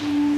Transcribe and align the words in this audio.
So 0.00 0.29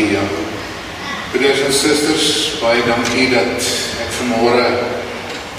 dankie 0.00 0.16
Jan. 0.16 0.28
Broers 1.32 1.60
en 1.60 1.72
susters, 1.72 2.56
baie 2.60 2.80
dankie 2.86 3.28
dat 3.30 3.66
ek 4.00 4.12
vanmôre 4.16 4.64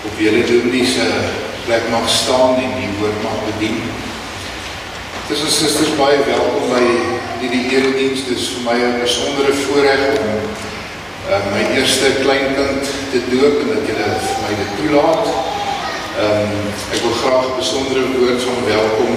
op 0.07 0.17
julle 0.17 0.41
dominee 0.49 0.85
se 0.85 1.05
plek 1.67 1.85
mag 1.93 2.07
staan 2.09 2.57
en 2.57 2.73
die 2.79 2.89
woord 2.97 3.21
mag 3.23 3.37
bedien. 3.51 3.77
Dis 5.29 5.43
en 5.45 5.53
susters 5.53 5.93
baie 5.99 6.17
welkom 6.25 6.73
by 6.73 6.81
hierdie 7.43 7.67
erediens. 7.69 8.25
Dis 8.27 8.49
vir 8.55 8.65
my 8.65 8.77
'n 8.81 8.99
besondere 9.03 9.53
voorreg 9.53 10.01
om 10.17 10.33
uh, 11.29 11.41
my 11.53 11.63
eerste 11.77 12.09
kleinkind 12.25 12.89
te 13.13 13.21
doop 13.29 13.61
en 13.61 13.73
dat 13.75 13.87
julle 13.87 14.09
vir 14.25 14.37
my 14.43 14.53
dit 14.57 14.71
toelaat. 14.79 15.25
Ehm 16.17 16.49
um, 16.49 16.69
ek 16.95 17.01
wil 17.05 17.15
graag 17.23 17.45
'n 17.45 17.59
besondere 17.61 18.05
woord 18.17 18.41
van 18.41 18.65
welkom 18.65 19.13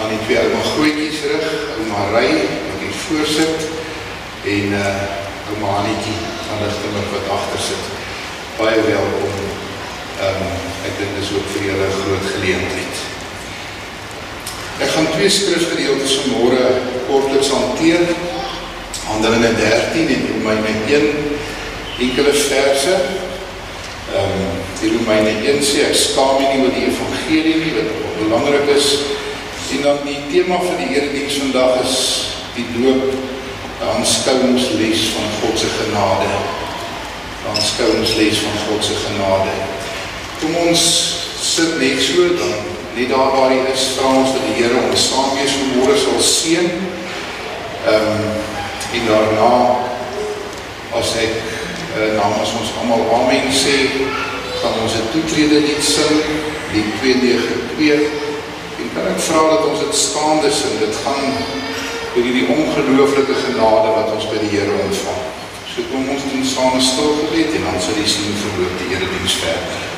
aan 0.00 0.10
die 0.14 0.22
twee 0.24 0.40
ouma 0.40 0.62
grootjies 0.72 1.20
rig, 1.30 1.48
ouma 1.78 2.00
Ry 2.16 2.32
wat 2.64 2.80
hier 2.80 2.96
voorsit 3.04 3.77
en 4.48 4.72
uh 4.72 4.96
ouma 5.48 5.68
Anetjie 5.80 6.16
van 6.46 6.60
Lichtenburg 6.62 7.10
wat 7.12 7.28
agter 7.36 7.60
sit. 7.68 7.84
Baie 8.56 8.80
welkom. 8.86 9.36
Ehm 10.24 10.42
um, 10.44 10.56
ek 10.88 10.94
dink 11.00 11.12
dis 11.18 11.32
ook 11.36 11.48
vir 11.52 11.62
julle 11.68 11.86
'n 11.88 11.98
groot 12.00 12.26
geleentheid. 12.34 12.96
Ek 14.84 14.90
gaan 14.94 15.08
twee 15.12 15.30
skrifgedeeltes 15.30 16.18
vanmôre 16.20 16.64
kortliks 17.08 17.50
hanteer. 17.56 18.04
Handelinge 19.08 19.52
13 19.56 20.12
en 20.16 20.26
Romeine 20.32 20.74
1 20.86 21.06
enkele 22.06 22.32
verse. 22.32 22.94
Ehm 24.16 24.36
um, 24.40 24.60
die 24.80 24.92
Romeine 24.96 25.32
1 25.44 25.64
sê 25.70 25.88
ek 25.88 25.96
skaam 26.04 26.40
nie 26.40 26.60
oor 26.62 26.76
die 26.76 26.88
evangelie 26.88 27.56
nie 27.64 27.74
wat 27.78 27.90
belangrik 28.20 28.76
is. 28.76 28.92
En 29.72 29.82
dan 29.82 29.98
die 30.04 30.20
tema 30.32 30.60
vir 30.60 30.78
die 30.80 30.92
erediens 30.96 31.40
vandag 31.42 31.82
is 31.84 31.96
die 32.54 32.68
doop, 32.76 33.12
'n 33.80 33.88
aanskouingsles 33.96 35.00
van 35.14 35.28
God 35.40 35.58
se 35.58 35.68
genade. 35.80 36.30
'n 36.34 37.48
Aanskouingsles 37.54 38.38
van 38.44 38.56
God 38.66 38.84
se 38.84 38.96
genade. 39.06 39.54
Kom 40.40 40.54
ons 40.68 40.82
sit 41.40 41.78
net 41.78 42.02
so 42.02 42.22
dan 42.38 42.54
net 42.94 43.08
daar 43.08 43.30
waar 43.34 43.50
hy 43.50 43.60
is, 43.74 43.82
vra 43.96 44.08
ons 44.20 44.32
dat 44.34 44.44
die 44.46 44.62
Here 44.62 44.78
ons 44.90 45.08
saam 45.08 45.30
wees 45.38 45.54
vanmôre 45.58 45.96
sal 45.98 46.20
seën. 46.22 46.66
Ehm 47.86 48.10
um, 48.10 48.46
en 48.96 49.04
daarna 49.06 49.52
as 50.98 51.10
ek 51.20 51.34
uh, 51.98 52.16
namens 52.16 52.54
ons 52.60 52.70
almal 52.80 53.02
amen 53.18 53.50
sê, 53.52 53.76
gaan 54.60 54.80
ons 54.82 54.94
'n 54.98 55.10
toetrede 55.12 55.60
lied 55.66 55.84
sing, 55.84 56.16
lied 56.72 56.88
292 57.00 58.00
en 58.80 58.88
kan 58.94 59.06
ek 59.12 59.20
vra 59.28 59.42
dat 59.52 59.66
ons 59.70 59.80
dit 59.84 59.94
staande 59.94 60.50
sing. 60.50 60.74
Dit 60.80 60.96
gaan 61.04 61.26
oor 62.14 62.24
hierdie 62.24 62.46
ongelooflike 62.54 63.36
genade 63.44 63.92
wat 63.96 64.14
ons 64.14 64.30
by 64.30 64.40
die 64.44 64.52
Here 64.54 64.80
ontvang. 64.86 65.22
So 65.68 65.84
kom 65.92 66.08
ons 66.14 66.26
doen 66.32 66.48
saam 66.54 66.80
stil 66.82 67.14
gebed 67.22 67.58
en 67.58 67.68
dan 67.68 67.80
sal 67.84 68.00
die 68.00 68.08
sien 68.08 68.42
verloop 68.42 68.80
die 68.80 68.90
Here 68.94 69.12
diens 69.14 69.38
verder. 69.42 69.97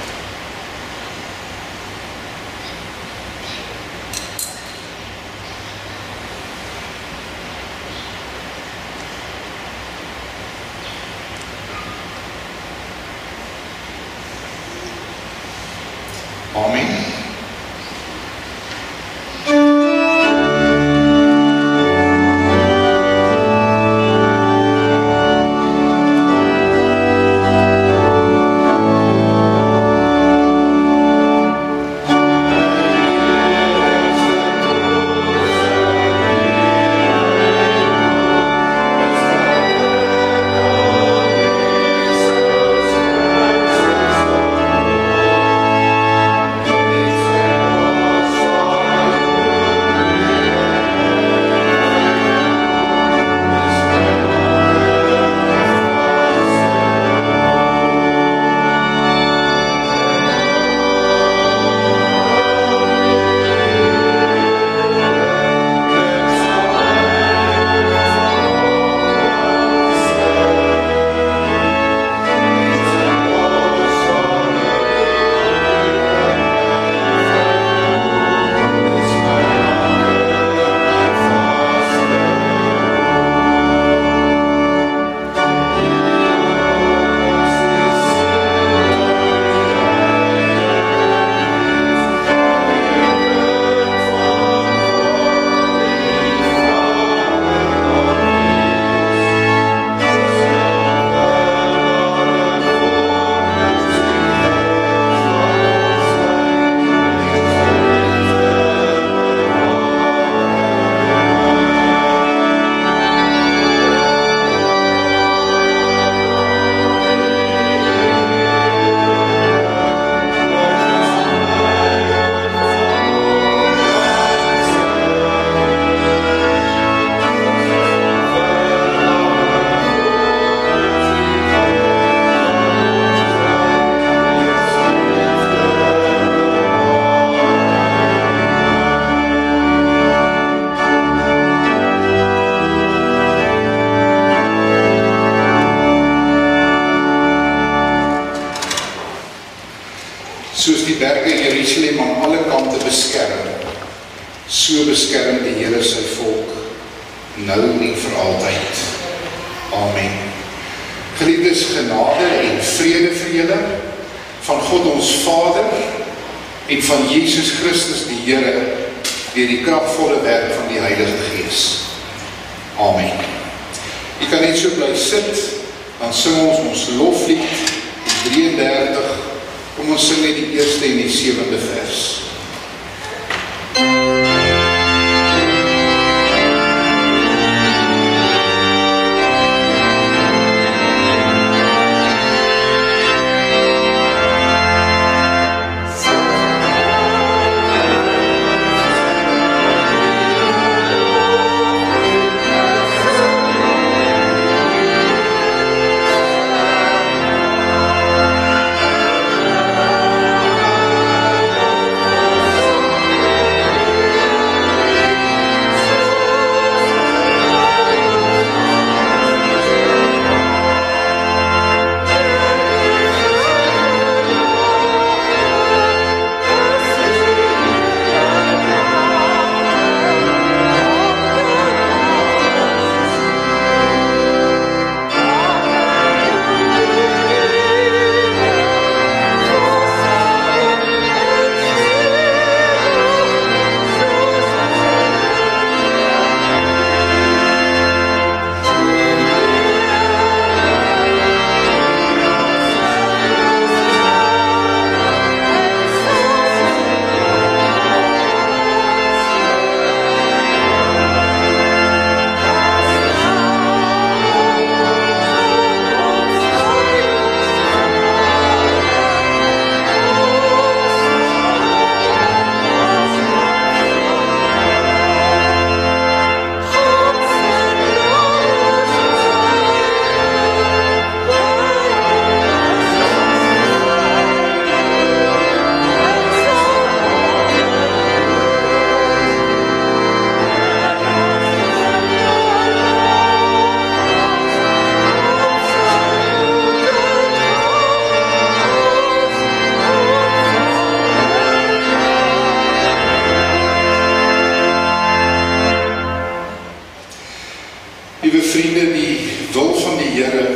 Vriende, 308.61 308.93
die 308.93 309.29
wil 309.53 309.75
van 309.81 309.97
die 309.97 310.11
Here 310.23 310.47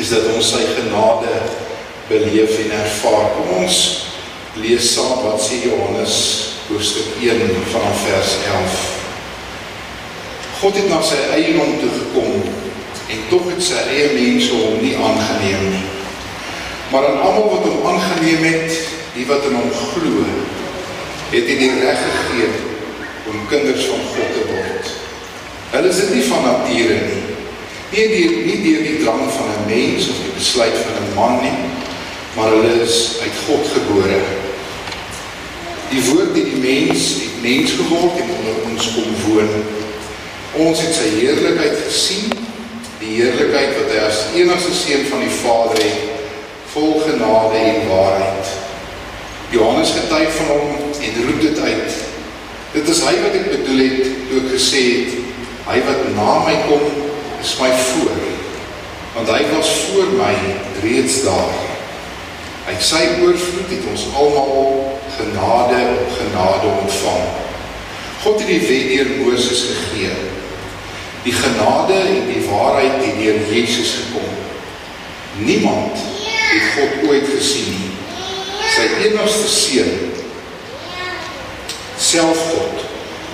is 0.00 0.08
dat 0.12 0.28
ons 0.34 0.50
sy 0.52 0.62
genade 0.76 1.32
beleef 2.08 2.58
en 2.64 2.72
ervaar. 2.76 3.30
Kom 3.36 3.52
ons 3.62 3.78
lees 4.60 4.92
saam 4.94 5.22
wat 5.24 5.40
sê 5.40 5.62
Johannes 5.64 6.16
hoofstuk 6.68 7.16
1 7.20 7.40
vanaf 7.72 8.04
vers 8.06 8.34
11. 8.48 8.80
God 10.60 10.78
het 10.78 10.88
na 10.90 11.00
sy 11.04 11.20
eie 11.36 11.56
hom 11.56 11.78
toe 11.80 11.92
gekom 11.96 12.44
en 13.12 13.24
tog 13.30 13.48
het 13.50 13.64
sy 13.64 13.80
eie 13.92 14.12
mense 14.16 14.52
hom 14.52 14.80
nie 14.84 14.94
aangeneem 14.96 15.68
nie. 15.72 15.84
Maar 16.92 17.08
aan 17.08 17.22
almal 17.24 17.54
wat 17.54 17.68
hom 17.70 17.86
aangeneem 17.88 18.44
het, 18.50 18.80
die 19.16 19.28
wat 19.28 19.48
in 19.48 19.56
hom 19.56 19.72
glo, 19.76 20.26
het 21.32 21.48
hy 21.48 21.56
die 21.56 21.72
reg 21.80 22.04
gegee 22.04 22.52
om 23.32 23.46
kinders 23.48 23.88
van 23.88 24.04
God 24.12 24.36
te 24.36 24.50
word. 24.52 25.01
Hulle 25.72 25.88
is 25.88 26.00
dit 26.02 26.10
nie 26.12 26.24
van 26.28 26.42
nature 26.44 26.96
nie. 27.00 27.20
Nie 27.92 28.02
deur 28.10 28.32
nie 28.44 28.56
deur 28.60 28.82
die 28.84 28.98
drang 29.00 29.22
van 29.36 29.46
'n 29.52 29.68
mens 29.68 30.08
of 30.12 30.18
die 30.24 30.34
besluit 30.36 30.76
van 30.84 30.96
'n 31.00 31.14
man 31.14 31.38
nie, 31.40 31.58
maar 32.36 32.50
hulle 32.52 32.82
is 32.82 33.16
uit 33.24 33.36
God 33.46 33.64
gebore. 33.76 34.20
Die 35.88 36.02
woord 36.08 36.36
het 36.36 36.44
die 36.44 36.60
mens 36.60 37.00
het 37.24 37.40
mens 37.40 37.70
geword 37.72 38.20
en 38.20 38.28
onder 38.36 38.56
ons 38.70 38.92
kom 38.94 39.08
woon. 39.24 39.48
Ons 40.66 40.80
het 40.80 40.94
sy 40.94 41.08
heerlikheid 41.20 41.76
gesien, 41.86 42.28
die 42.98 43.14
heerlikheid 43.22 43.72
wat 43.78 43.90
hy 43.92 44.00
as 44.08 44.20
enigste 44.34 44.74
seun 44.76 45.06
van 45.08 45.20
die 45.20 45.36
Vader 45.40 45.82
het, 45.82 46.04
vol 46.72 47.00
genade 47.00 47.56
en 47.56 47.88
waarheid. 47.88 48.46
Johannes 49.50 49.96
getuig 49.96 50.32
van 50.36 50.46
hom 50.46 50.68
en 51.00 51.24
roep 51.26 51.40
dit 51.40 51.58
uit. 51.58 51.92
Dit 52.72 52.88
is 52.88 53.00
hy 53.00 53.16
wat 53.24 53.34
ek 53.40 53.50
bedoel 53.56 53.80
het 53.88 54.04
toe 54.28 54.40
ek 54.44 54.52
gesê 54.52 54.84
het 55.00 55.21
Hy 55.66 55.78
wat 55.86 56.00
na 56.16 56.38
my 56.42 56.54
kom, 56.66 56.82
is 57.42 57.52
my 57.60 57.70
voor, 57.70 58.16
want 59.14 59.28
hy 59.30 59.42
was 59.52 59.70
voor 59.90 60.10
my 60.18 60.34
reeds 60.82 61.22
daar. 61.26 61.60
Uit 62.66 62.82
sy 62.82 63.02
oorvloed 63.22 63.70
het 63.70 63.86
ons 63.90 64.08
almal 64.14 64.98
genade 65.16 65.78
op 65.92 66.12
genade 66.18 66.74
ontvang. 66.82 67.24
God 68.22 68.38
het 68.38 68.50
die 68.50 68.60
wet 68.66 68.90
deur 68.92 69.10
Moses 69.22 69.64
gegee. 69.70 70.14
Die 71.22 71.34
genade 71.34 71.94
en 71.94 72.28
die 72.30 72.44
waarheid 72.48 72.98
het 73.02 73.18
deur 73.18 73.40
Jesus 73.50 73.94
gekom. 74.00 74.30
Niemand 75.42 75.98
het 76.26 76.68
God 76.76 77.08
ooit 77.10 77.26
gesien 77.34 77.70
nie. 77.74 77.90
Sy 78.72 78.86
enigste 79.06 79.48
seun, 79.50 79.92
self 81.98 82.46
God, 82.50 82.86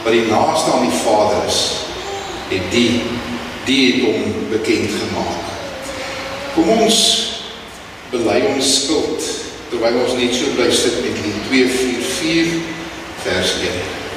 wat 0.04 0.12
die 0.12 0.26
naaste 0.28 0.72
aan 0.74 0.88
die 0.88 1.00
Vader 1.04 1.44
is, 1.48 1.60
en 2.50 2.70
die 2.72 3.02
die 3.68 3.92
het 3.92 4.04
hom 4.06 4.48
bekend 4.48 4.94
gemaak. 4.96 5.48
Kom 6.54 6.70
ons 6.78 7.00
bely 8.12 8.40
ons 8.54 8.70
skuld 8.82 9.26
terwyl 9.68 9.98
ons 10.06 10.16
net 10.16 10.32
so 10.32 10.56
bly 10.56 10.70
sit 10.72 11.02
met 11.04 11.18
die 11.20 11.34
244 11.50 12.60
vers 13.26 13.56
1. 13.68 14.07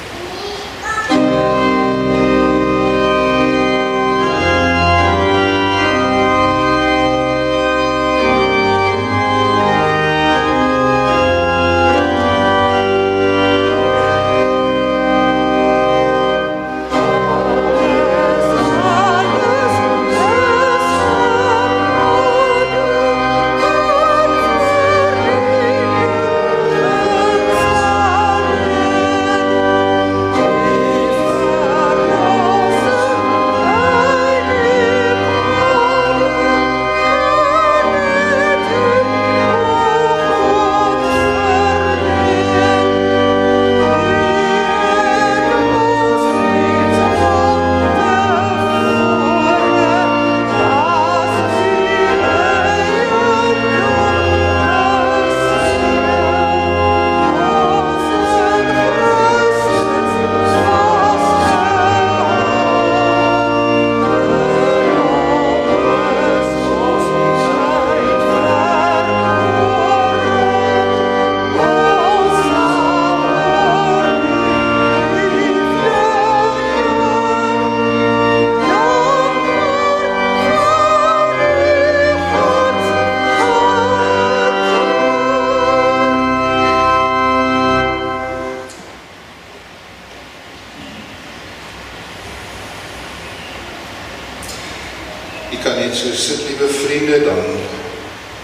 So 96.12 96.18
sit 96.18 96.44
liewe 96.48 96.68
vriende, 96.68 97.18
dan 97.24 97.38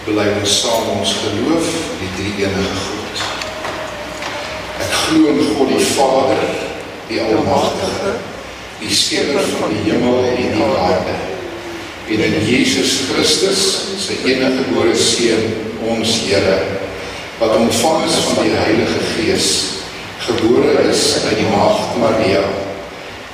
bely 0.06 0.25
ons 0.40 0.52
saam 0.62 0.87
ons 0.94 1.10
geloof 1.20 1.66
die 2.00 2.08
drie 2.16 2.46
enige 2.46 2.76
God. 2.80 3.25
Ek 4.80 4.94
glo 5.02 5.34
in 5.34 5.42
God 5.50 5.72
die 5.75 5.88
Vader, 5.90 6.40
die 7.10 7.20
Almagtige, 7.20 8.14
die 8.80 8.94
skepper 8.94 9.44
van 9.58 9.75
die 9.75 9.84
hemel 9.84 10.25
en 10.30 10.40
die 10.40 10.70
aarde. 10.87 11.18
En 12.08 12.25
in 12.25 12.38
Jesus 12.46 13.02
Christus, 13.10 13.62
sy 14.00 14.16
enige 14.25 14.62
gebore 14.62 14.96
seun, 14.96 15.46
ons 15.92 16.16
Here, 16.25 16.56
wat 17.37 17.56
ontvang 17.58 18.08
is 18.08 18.18
van 18.30 18.44
die 18.46 18.56
Heilige 18.56 19.06
Gees, 19.12 19.52
gebore 20.25 20.88
is 20.88 21.04
uit 21.26 21.37
die 21.42 21.52
maagd 21.52 22.00
Maria, 22.00 22.46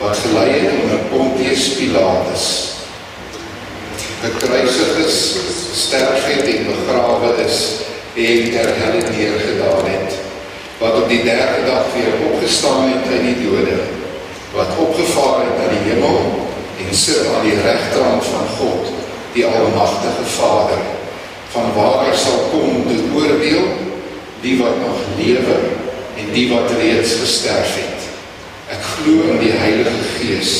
wat 0.03 0.19
gelei 0.27 0.51
het 0.59 0.81
onder 0.83 1.07
Pontius 1.15 1.77
Pilatus, 1.79 2.74
gekruisig 4.25 4.99
is, 5.05 5.19
sterf 5.75 6.25
het 6.25 6.49
en 6.49 6.69
begrawe 6.71 7.35
is 7.45 7.59
en 8.15 8.51
ter 8.55 8.71
helle 8.79 9.03
neergedaan 9.11 9.89
het, 9.91 10.17
wat 10.79 10.97
op 11.03 11.09
die 11.09 11.23
derde 11.27 11.65
dag 11.67 11.91
weer 11.97 12.15
opgestaan 12.31 12.89
het 12.89 13.11
uit 13.13 13.25
die 13.27 13.37
dode, 13.43 13.79
wat 14.55 14.77
opgevaar 14.79 15.45
het 15.45 15.57
na 15.59 15.71
die 15.73 15.83
hemel 15.91 16.21
en 16.87 16.95
sit 16.97 17.27
aan 17.35 17.45
die 17.45 17.59
rechterhand 17.67 18.25
van 18.25 18.49
God, 18.59 18.93
die 19.35 19.47
almachtige 19.47 20.29
Vader, 20.37 20.85
van 21.53 21.73
waar 21.77 22.07
hy 22.07 22.15
sal 22.19 22.49
kom 22.53 22.87
te 22.89 23.01
oordeel 23.15 23.67
die 24.45 24.57
wat 24.61 24.79
nog 24.81 25.05
lewe 25.19 25.59
en 26.21 26.33
die 26.33 26.49
wat 26.51 26.73
reeds 26.79 27.17
gesterf 27.21 27.77
het. 27.81 28.09
Ek 28.75 28.83
glo 28.95 29.29
in 29.35 29.41
die 29.43 29.53
Heilige 29.53 30.09
Gees, 30.17 30.55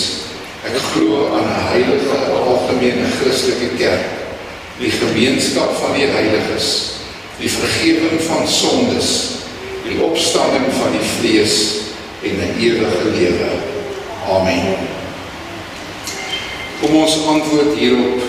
Ek 0.65 0.81
glo 0.95 1.29
aan 1.37 1.45
'n 1.45 1.67
heilige 1.73 2.17
algemene 2.33 3.05
Christelike 3.21 3.77
kerk, 3.77 4.07
die 4.79 4.91
gemeenskap 4.91 5.77
van 5.77 5.93
die 5.93 6.09
heiliges, 6.09 6.69
die 7.37 7.51
vergifnis 7.51 8.25
van 8.25 8.49
sondes, 8.49 9.11
die 9.85 10.01
opstanding 10.01 10.73
van 10.81 10.97
die 10.97 11.09
vlees 11.19 11.57
en 12.23 12.41
'n 12.41 12.57
ewige 12.59 13.05
lewe. 13.13 13.51
Amen. 14.29 14.77
Kom 16.81 16.97
ons 16.97 17.19
antwoord 17.27 17.77
hierop 17.77 18.23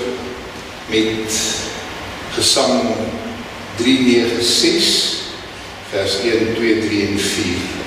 met 0.90 1.32
Gesang 2.36 2.84
396 3.80 5.24
vers 5.92 6.20
1 6.20 6.56
2 6.56 6.88
3 6.88 7.08
en 7.08 7.20
4. 7.20 7.85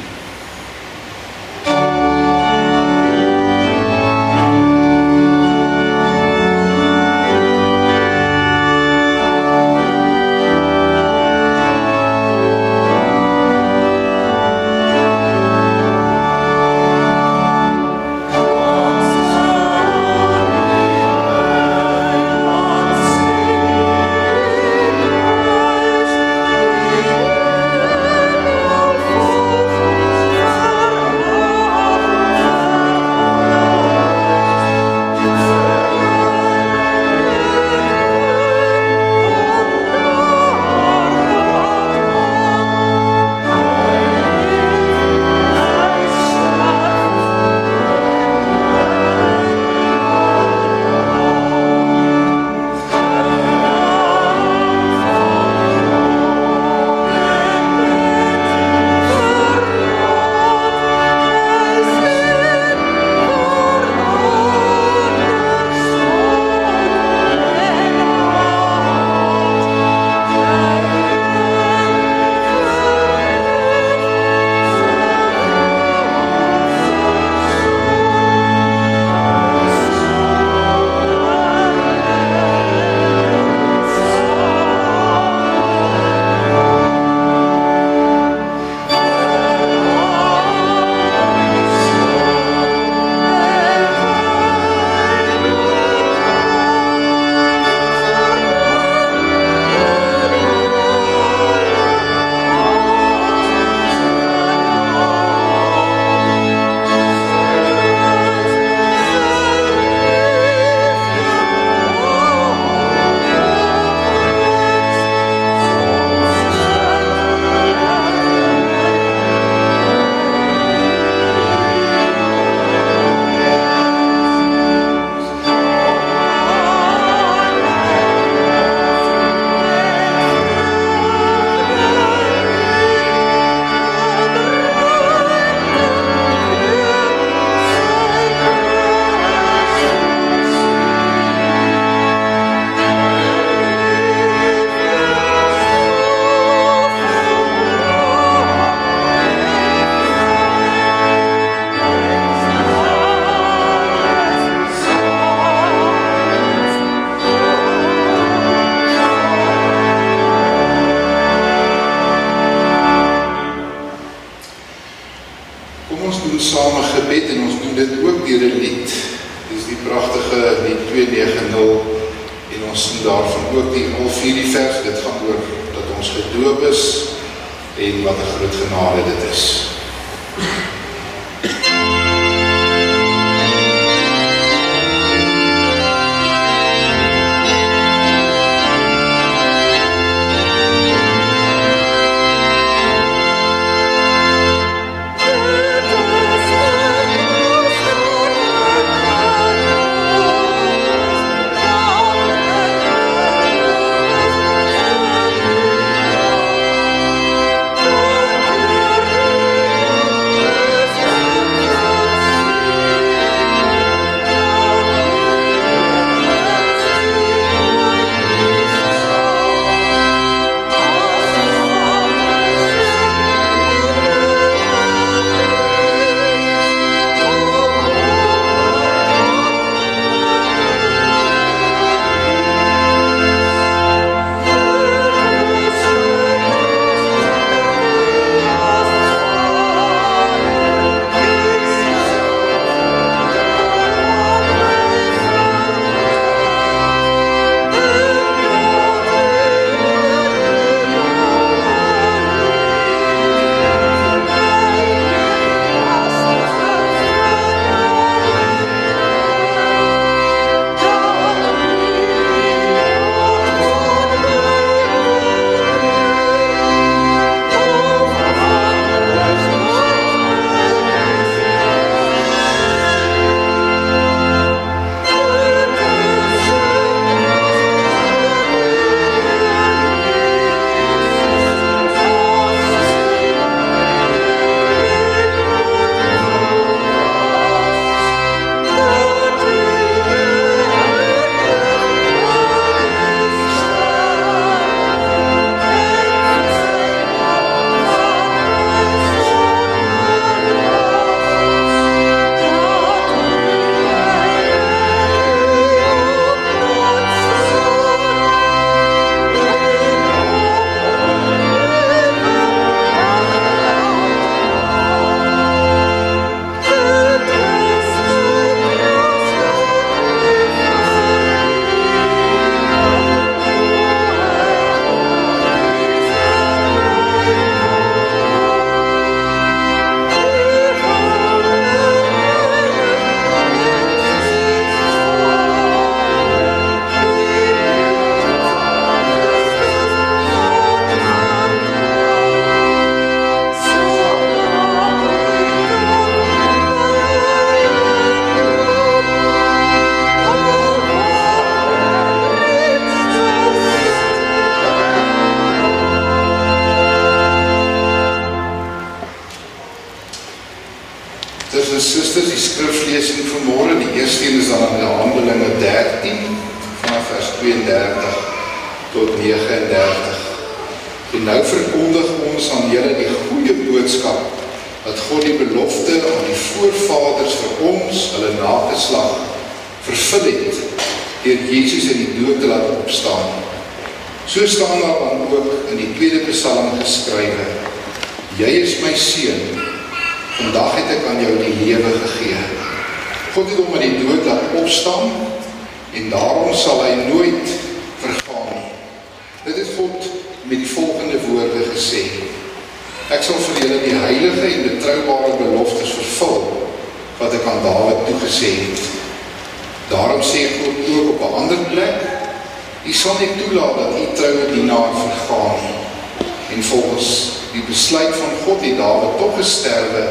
Van 418.21 418.35
God 418.45 418.65
het 418.67 418.77
Dawid 418.79 419.17
tog 419.21 419.37
gesterwe 419.39 420.05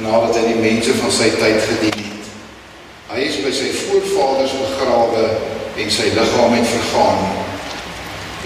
nadat 0.00 0.38
hy 0.38 0.44
die 0.48 0.62
mense 0.62 0.94
van 1.00 1.12
sy 1.12 1.28
tyd 1.36 1.60
gedien 1.66 1.98
het. 2.00 2.32
Hy 3.10 3.26
is 3.26 3.38
by 3.44 3.52
sy 3.54 3.68
voorvaders 3.82 4.56
begrawe 4.62 5.24
en 5.80 5.92
sy 5.92 6.08
liggaam 6.14 6.56
het 6.56 6.68
vergaan. 6.70 7.22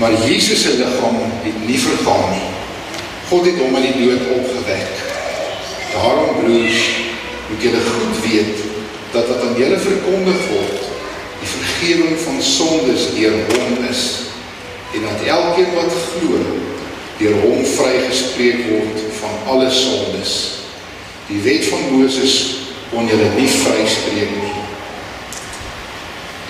Maar 0.03 0.17
Jesus 0.27 0.65
se 0.65 0.75
liggaam 0.81 1.21
het 1.45 1.61
nie 1.69 1.79
vergaan 1.79 2.27
nie. 2.33 2.51
God 3.29 3.47
het 3.47 3.61
hom 3.63 3.77
uit 3.77 3.87
die 3.87 4.07
dood 4.09 4.27
opgewek. 4.39 5.03
Daarom 5.95 6.41
broers, 6.41 6.83
moet 7.49 7.63
julle 7.63 7.83
goed 7.87 8.21
weet 8.25 8.63
dat 9.15 9.29
wat 9.31 9.43
aan 9.47 9.59
julle 9.59 9.79
verkondig 9.79 10.41
word, 10.51 10.87
die 11.39 11.51
vergifnis 11.53 12.25
van 12.27 12.41
sondes 12.43 13.11
deur 13.15 13.37
hom 13.53 13.85
is 13.91 14.05
en 14.95 15.07
dat 15.07 15.27
elkeen 15.37 15.75
wat 15.75 15.95
glo, 16.09 16.41
deur 17.19 17.37
hom 17.45 17.65
vrygespreek 17.65 18.67
word 18.71 19.03
van 19.21 19.35
alle 19.55 19.71
sondes. 19.71 20.35
Die 21.29 21.41
wet 21.45 21.69
van 21.71 21.87
Moses 21.93 22.35
kon 22.91 23.09
julle 23.09 23.31
nie 23.37 23.49
vryspreek 23.49 24.35
nie. 24.41 24.53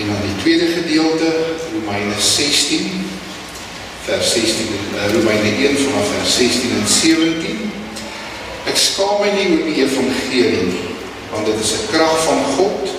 En 0.02 0.10
dan 0.10 0.22
die 0.24 0.38
tweede 0.42 0.72
gedeelte, 0.72 1.28
Romeine 1.72 2.16
16 2.18 3.04
vers 4.04 4.32
16 4.32 4.66
en 5.00 5.12
Romeine 5.14 5.68
1 5.68 5.78
vanaf 5.78 6.08
vers 6.18 6.36
16 6.36 6.70
en 6.80 6.88
17. 6.88 7.70
Ek 8.68 8.76
skaam 8.76 9.22
my 9.22 9.30
nie 9.32 9.46
oor 9.54 9.64
die 9.68 9.80
evangelie 9.84 10.66
nie, 10.66 10.82
want 11.30 11.48
dit 11.48 11.62
is 11.64 11.72
'n 11.72 11.88
krag 11.92 12.18
van 12.26 12.42
God 12.56 12.92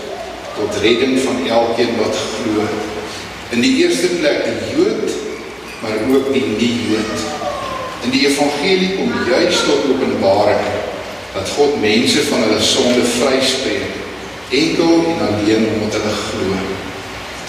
tot 0.56 0.82
redding 0.82 1.20
van 1.22 1.48
elkeen 1.48 1.94
wat 2.02 2.16
glo. 2.16 2.66
In 3.50 3.62
die 3.62 3.76
eerste 3.84 4.08
plek 4.08 4.46
die 4.46 4.78
Jood, 4.78 5.10
maar 5.82 5.98
ook 6.10 6.34
die 6.34 6.46
nie-Jood. 6.58 7.45
In 8.06 8.14
die 8.14 8.28
evangelie 8.28 8.94
kom 9.00 9.12
juis 9.26 9.64
tot 9.66 9.88
openbaring 9.90 10.68
dat 11.34 11.50
God 11.58 11.80
mense 11.82 12.22
van 12.30 12.46
hulle 12.46 12.62
sonde 12.64 13.04
vryspreek 13.18 14.02
enkel 14.56 15.10
en 15.16 15.26
alleen 15.26 15.66
omdat 15.74 15.98
hulle 15.98 16.14
glo. 16.22 16.62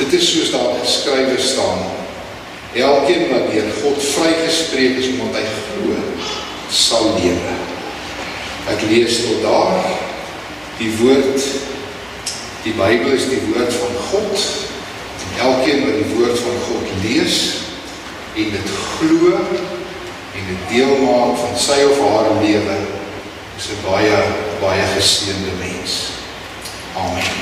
Dit 0.00 0.16
is 0.16 0.30
soos 0.32 0.50
daar 0.54 0.74
geskrywe 0.80 1.36
staan 1.40 1.84
Elkeen 2.76 3.30
wat 3.32 3.52
deur 3.52 3.68
God 3.82 4.02
vrygespreek 4.04 4.98
is 5.00 5.06
omdat 5.14 5.38
hy 5.40 5.44
glo, 5.48 5.94
sal 6.68 7.14
lewe. 7.16 7.54
Ek 8.68 8.82
lees 8.90 9.22
tot 9.24 9.40
daar 9.46 9.86
die 10.76 10.90
woord 10.98 11.40
die 12.66 12.74
Bybel 12.76 13.14
is 13.14 13.28
die 13.30 13.40
woord 13.46 13.72
van 13.72 13.96
God. 14.10 14.44
En 15.22 15.40
elkeen 15.46 15.86
wat 15.86 15.96
die 16.02 16.10
woord 16.18 16.38
van 16.42 16.58
God 16.66 16.92
lees 17.04 17.38
en 18.36 18.52
dit 18.52 18.74
glo 18.98 19.38
en 20.46 20.54
dit 20.54 20.76
deel 20.76 20.96
maak 21.02 21.38
van 21.38 21.58
sy 21.58 21.82
of 21.90 21.98
haar 21.98 22.28
lewe, 22.42 22.76
is 23.56 23.66
'n 23.74 23.82
baie 23.82 24.18
baie 24.60 24.84
geseënde 24.94 25.52
mens. 25.58 25.92
Amen. 26.96 27.32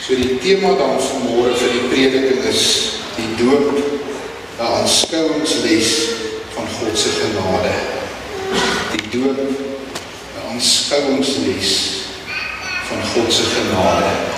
So 0.00 0.14
die 0.14 0.38
tema 0.38 0.74
dan 0.76 1.00
vanmôre 1.00 1.56
vir 1.56 1.72
die 1.72 1.88
prediking 1.88 2.44
is 2.44 2.64
die 3.16 3.30
doop, 3.38 3.78
'n 4.58 4.62
aanskouingsles 4.62 5.90
van 6.54 6.66
God 6.78 6.98
se 6.98 7.08
genade. 7.08 7.74
Die 8.92 9.18
doop, 9.18 9.38
'n 9.38 10.52
aanskouingsles 10.52 11.70
van 12.88 13.02
God 13.14 13.32
se 13.32 13.42
genade. 13.42 14.29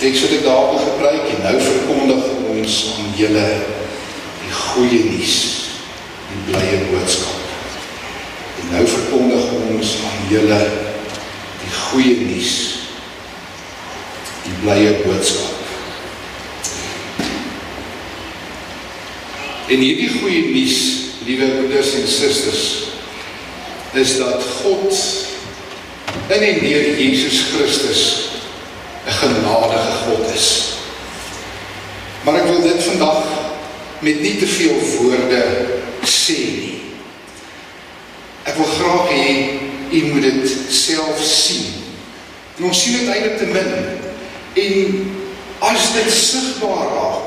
Die 0.00 0.08
teks 0.08 0.22
wat 0.24 0.30
ek 0.32 0.44
daar 0.46 0.70
wil 0.70 0.78
gebruik 0.80 1.26
en 1.28 1.42
nou 1.44 1.58
verkondig 1.60 2.28
ons 2.48 2.76
aan 2.96 3.08
julle 3.18 3.48
die 4.40 4.52
goeie 4.56 5.00
nuus, 5.10 5.34
die 6.30 6.38
blye 6.46 6.78
boodskap. 6.88 7.50
En 8.62 8.70
nou 8.78 8.84
verkondig 8.88 9.50
ons 9.58 9.90
aan 10.08 10.22
julle 10.30 10.60
die 11.60 11.74
goeie 11.74 12.14
nuus 12.30 12.54
die 14.46 14.54
blye 14.62 14.94
boodskap. 15.02 15.68
En 19.68 19.84
hierdie 19.84 20.08
goeie 20.16 20.48
nuus, 20.48 20.80
liewe 21.28 21.50
broeders 21.58 21.92
en 22.00 22.08
susters, 22.08 22.64
is 24.00 24.16
dat 24.16 24.48
God 24.62 24.96
in 26.32 26.40
en 26.40 26.64
deur 26.64 26.90
Jesus 26.96 27.44
Christus 27.52 28.29
genadige 29.20 29.94
God 30.04 30.26
is. 30.34 30.48
Maar 32.24 32.40
ek 32.42 32.50
wil 32.50 32.62
dit 32.64 32.82
vandag 32.84 33.24
met 34.00 34.20
nie 34.20 34.36
te 34.40 34.48
veel 34.48 34.76
woorde 34.96 35.42
sê 36.08 36.36
nie. 36.36 36.76
Ek 38.48 38.56
wil 38.56 38.68
graag 38.76 39.12
hê 39.12 39.32
u 39.90 40.04
moet 40.12 40.26
dit 40.28 40.52
self 40.72 41.20
sien. 41.24 41.80
En 42.58 42.68
ons 42.68 42.82
sien 42.82 42.98
dit 42.98 43.08
eintlik 43.08 43.38
te 43.40 43.48
min 43.52 43.98
En 44.52 45.10
as 45.58 45.92
dit 45.94 46.12
sigbaar 46.12 46.88
raak, 46.94 47.26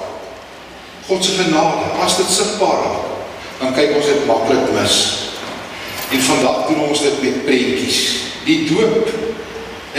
God 1.08 1.26
se 1.26 1.32
genade, 1.38 1.86
as 2.04 2.18
dit 2.18 2.32
sigbaar 2.32 2.82
raak, 2.84 3.12
dan 3.60 3.76
kyk 3.76 3.96
ons 3.96 4.10
dit 4.10 4.26
maklik 4.28 4.72
mis. 4.76 4.98
En 6.14 6.26
vandag 6.28 6.66
doen 6.68 6.82
ons 6.90 7.04
dit 7.06 7.22
met 7.24 7.46
prentjies. 7.46 8.02
Die 8.44 8.60
doop 8.68 9.08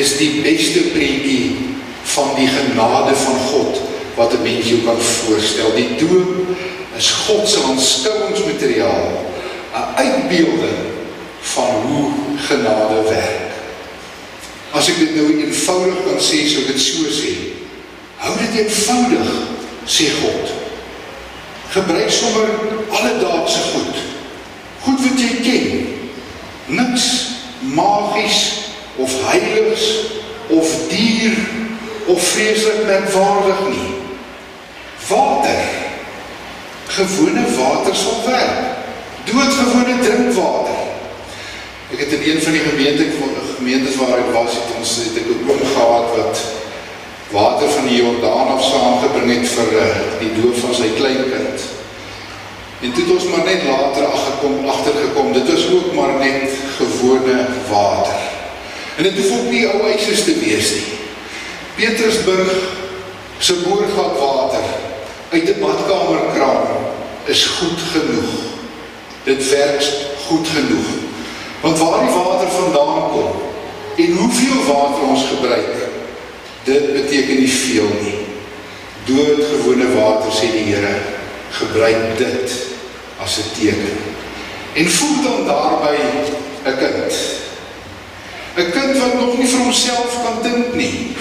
is 0.01 0.17
die 0.21 0.43
beste 0.45 0.91
prentjie 0.93 1.74
van 2.15 2.35
die 2.39 2.49
genade 2.49 3.15
van 3.15 3.39
God 3.51 3.81
wat 4.15 4.33
'n 4.33 4.43
mens 4.43 4.69
jou 4.69 4.81
kan 4.87 5.01
voorstel. 5.01 5.75
Die 5.75 5.97
doop 5.97 6.57
is 6.97 7.11
God 7.11 7.49
se 7.49 7.63
aanskouingsmateriaal, 7.63 9.11
'n 9.75 9.97
uitbeelding 9.97 10.83
van 11.41 11.71
hoe 11.87 12.11
genade 12.37 13.03
werk. 13.09 13.53
As 14.71 14.89
ek 14.89 14.99
dit 14.99 15.15
nou 15.15 15.27
eenvoudig 15.39 15.99
kan 16.05 16.19
sê, 16.19 16.47
sou 16.49 16.65
dit 16.67 16.81
so 16.81 17.07
sê. 17.11 17.33
Hou 18.17 18.35
dit 18.39 18.65
eenvoudig, 18.65 19.31
sê 19.87 20.05
God. 20.23 20.53
Gebruik 21.71 22.11
sommer 22.11 22.49
alledaagse 22.91 23.59
goed. 23.73 23.97
Goed 24.81 25.01
wat 25.09 25.21
jy 25.21 25.35
ken. 25.43 25.87
Niks 26.67 27.07
magies 27.61 28.53
of 28.97 29.13
heiligs 29.31 29.85
of 30.49 30.69
dier 30.89 31.37
of 32.07 32.23
vreeslik 32.23 32.85
merkwaardig 32.87 33.61
nie. 33.69 33.91
Water. 35.09 35.61
Gewone 36.87 37.45
water 37.59 37.95
sal 37.97 38.23
werk. 38.27 38.59
Doodgewone 39.25 39.99
drinkwater. 40.03 40.81
Ek 41.93 41.99
het 41.99 42.13
in 42.13 42.31
een 42.31 42.43
van 42.43 42.53
die 42.53 42.61
gemeente 42.61 43.05
gemeentes 43.57 43.97
waar 43.97 44.19
ek 44.19 44.33
was, 44.35 44.53
het 44.59 44.77
ons 44.79 44.95
het 45.05 45.17
ek 45.21 45.29
'n 45.31 45.49
oom 45.49 45.65
gehad 45.75 46.09
wat 46.17 46.37
water 47.31 47.69
van 47.71 47.87
die 47.89 48.03
Jordaan 48.03 48.49
af 48.57 48.65
saamgebring 48.65 49.31
het 49.39 49.49
vir 49.49 49.71
uh, 49.73 49.87
die 50.19 50.33
doop 50.41 50.57
van 50.59 50.75
sy 50.75 50.89
kleinkind. 50.97 51.61
En 52.81 52.93
toe 52.93 53.05
het 53.05 53.13
ons 53.13 53.29
maar 53.33 53.45
net 53.45 53.63
later 53.65 54.05
agterkom 54.07 54.69
agtergekom, 54.69 55.33
dit 55.33 55.51
was 55.53 55.71
ook 55.71 55.95
maar 55.95 56.15
net 56.19 56.51
gewone 56.77 57.47
water. 57.71 58.21
En 58.97 59.03
dit 59.03 59.17
hoef 59.19 59.39
ook 59.39 59.51
nie 59.51 59.67
ou 59.69 59.81
eises 59.91 60.25
te 60.25 60.35
wees 60.39 60.71
nie. 60.75 61.04
Petrusburg 61.75 62.53
se 63.39 63.55
boorgat 63.55 64.19
water 64.19 64.67
uit 65.31 65.49
'n 65.49 65.61
badkamerkraan 65.61 66.67
is 67.25 67.45
goed 67.45 67.81
genoeg. 67.93 68.53
dit 69.25 69.49
werk 69.51 69.85
goed 70.27 70.49
genoeg. 70.49 70.87
Want 71.61 71.79
waar 71.79 72.01
die 72.01 72.15
water 72.15 72.49
vandaan 72.49 73.11
kom 73.11 73.31
en 73.97 74.17
hoeveel 74.17 74.65
water 74.67 75.03
ons 75.09 75.25
gebruik, 75.25 75.77
dit 76.65 76.93
beteken 76.93 77.39
nie 77.39 77.51
veel 77.51 77.89
nie. 78.03 78.19
Doodgewone 79.05 79.95
water 79.95 80.33
sê 80.33 80.51
die 80.53 80.65
Here, 80.73 80.97
gebruik 81.51 82.19
dit 82.19 82.53
as 83.23 83.39
'n 83.39 83.49
teken. 83.59 83.99
En 84.73 84.91
voel 84.91 85.23
dan 85.23 85.47
daarby 85.47 85.97
'n 86.65 86.77
kind. 86.79 87.15
'n 88.57 88.71
Kind 88.71 88.99
wat 88.99 89.15
nog 89.15 89.39
nie 89.39 89.49
vir 89.49 89.61
homself 89.61 90.23
kan 90.25 90.43
dink 90.43 90.75
nie. 90.75 91.17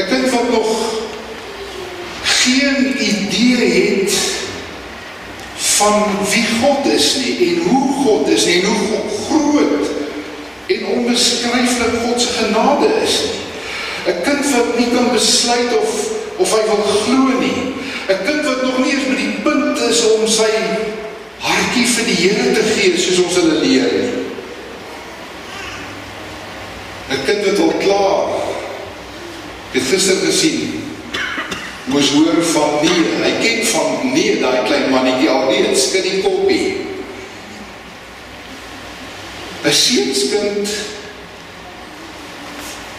'n 0.00 0.08
Kind 0.08 0.30
wat 0.30 0.50
nog 0.50 0.68
geen 2.22 2.96
idee 3.00 4.00
het 4.00 4.12
van 5.54 6.04
wie 6.30 6.46
God 6.62 6.92
is 6.92 7.16
nie 7.16 7.36
en 7.48 7.68
hoe 7.68 8.04
God 8.04 8.28
is 8.28 8.44
en 8.44 8.64
hoe 8.64 8.98
groot 9.26 9.86
en 10.66 10.86
onbeskryflik 10.86 11.94
God 12.06 12.20
se 12.20 12.28
genade 12.28 12.88
is 13.02 13.20
nie. 13.24 13.40
'n 14.12 14.22
Kind 14.22 14.56
wat 14.56 14.78
nie 14.78 14.88
kan 14.94 15.12
besluit 15.12 15.72
of 15.82 15.90
of 16.36 16.52
hy 16.52 16.62
wil 16.66 16.84
glo 17.04 17.38
nie. 17.40 17.60
'n 18.08 18.24
Kind 18.24 18.44
wat 18.44 18.62
nog 18.62 18.78
nie 18.78 18.92
eens 18.92 19.08
by 19.08 19.16
die 19.16 19.36
punt 19.42 19.78
is 19.90 20.00
om 20.12 20.28
sy 20.28 20.52
hartjie 21.38 21.86
vir 21.86 22.04
die 22.04 22.20
Here 22.22 22.52
te 22.52 22.64
gee 22.74 22.98
soos 22.98 23.24
ons 23.24 23.34
hulle 23.34 23.58
leer 23.64 23.90
nie. 23.92 24.12
'n 27.10 27.24
Kind 27.26 27.44
wat 27.46 27.58
al 27.58 27.74
klaar 27.84 28.49
het 29.70 29.82
gister 29.82 30.16
gesien 30.26 30.80
moes 31.90 32.10
hoor 32.10 32.44
van 32.44 32.70
nee, 32.82 33.04
hy 33.22 33.32
ken 33.42 33.66
van 33.66 34.12
nee 34.12 34.38
daai 34.40 34.62
klein 34.66 34.90
mannetjie 34.90 35.30
al 35.30 35.48
nie, 35.50 35.62
dit 35.66 35.78
skud 35.78 36.06
die 36.06 36.22
koppie. 36.22 36.86
'n 39.64 39.72
Seunskind 39.72 40.68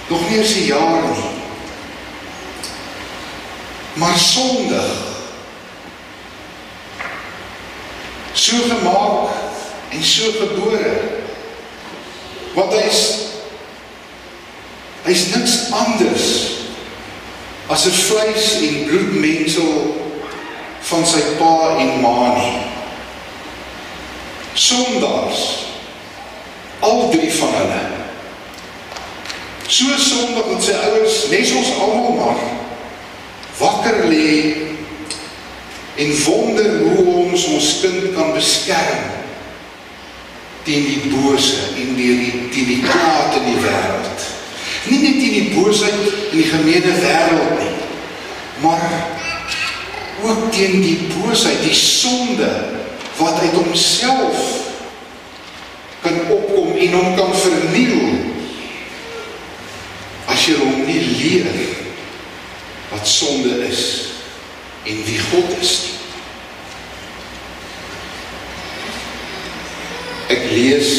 nog 0.07 0.29
nie 0.29 0.39
'n 0.39 0.65
jaar 0.65 1.01
nie. 1.03 1.29
Maar 3.93 4.17
sondig. 4.17 4.91
So 8.33 8.55
gemaak 8.55 9.29
en 9.89 10.03
so 10.03 10.31
gebore. 10.31 10.99
Want 12.53 12.73
hy's 12.73 13.01
hy's 15.03 15.25
niks 15.35 15.71
anders 15.71 16.60
as 17.71 17.85
'n 17.85 17.91
vleis 17.91 18.45
en 18.67 18.85
bloed 18.85 19.13
mensel 19.19 19.95
van 20.81 21.05
sy 21.07 21.21
pa 21.39 21.77
en 21.79 22.01
ma 22.01 22.35
nie. 22.35 22.57
Sondaars 24.53 25.41
al 26.79 27.09
drie 27.09 27.31
van 27.33 27.53
hulle. 27.53 27.83
So 29.67 29.85
sondig 29.97 30.49
dat 30.51 30.63
sy 30.63 30.75
ouers 30.75 31.29
net 31.31 31.53
ons 31.55 31.71
almal 31.79 32.11
maar 32.19 32.41
wakker 33.61 34.03
lê 34.11 34.55
en 35.95 36.11
wonder 36.25 36.69
hoe 36.81 37.05
ons 37.23 37.45
ons 37.45 37.71
kind 37.81 38.11
kan 38.15 38.33
beskerm 38.35 39.07
teen 40.67 40.85
die 40.85 41.13
bose 41.13 41.71
en 41.77 41.95
die 41.95 42.49
teen 42.51 42.67
die 42.67 42.81
kwaad 42.83 43.39
in 43.39 43.47
die 43.47 43.61
wêreld. 43.63 44.27
Nie 44.89 44.99
net 44.99 45.19
teen 45.21 45.35
die 45.35 45.53
boosheid 45.53 46.07
in 46.31 46.39
die 46.39 46.47
gemeene 46.49 46.93
wêreld 47.03 47.53
nie, 47.59 47.75
maar 48.63 48.87
ook 50.23 50.47
teen 50.53 50.81
die 50.81 50.97
boosheid, 51.13 51.61
die 51.63 51.75
sonde 51.77 52.49
wat 53.17 53.39
uit 53.39 53.53
homself 53.53 54.41
kan 56.01 56.17
opkom 56.33 56.73
en 56.81 56.93
hom 56.97 57.15
kan 57.15 57.33
verniel 57.37 58.07
as 60.31 60.47
jy 60.47 60.57
hom 60.57 60.85
nie 60.87 61.01
leer 61.11 61.49
wat 62.89 63.07
sonde 63.07 63.59
is 63.67 63.83
en 64.89 65.03
wie 65.05 65.19
God 65.29 65.57
is 65.61 65.73
nie. 65.83 65.97
Ek 70.31 70.47
lees 70.55 70.91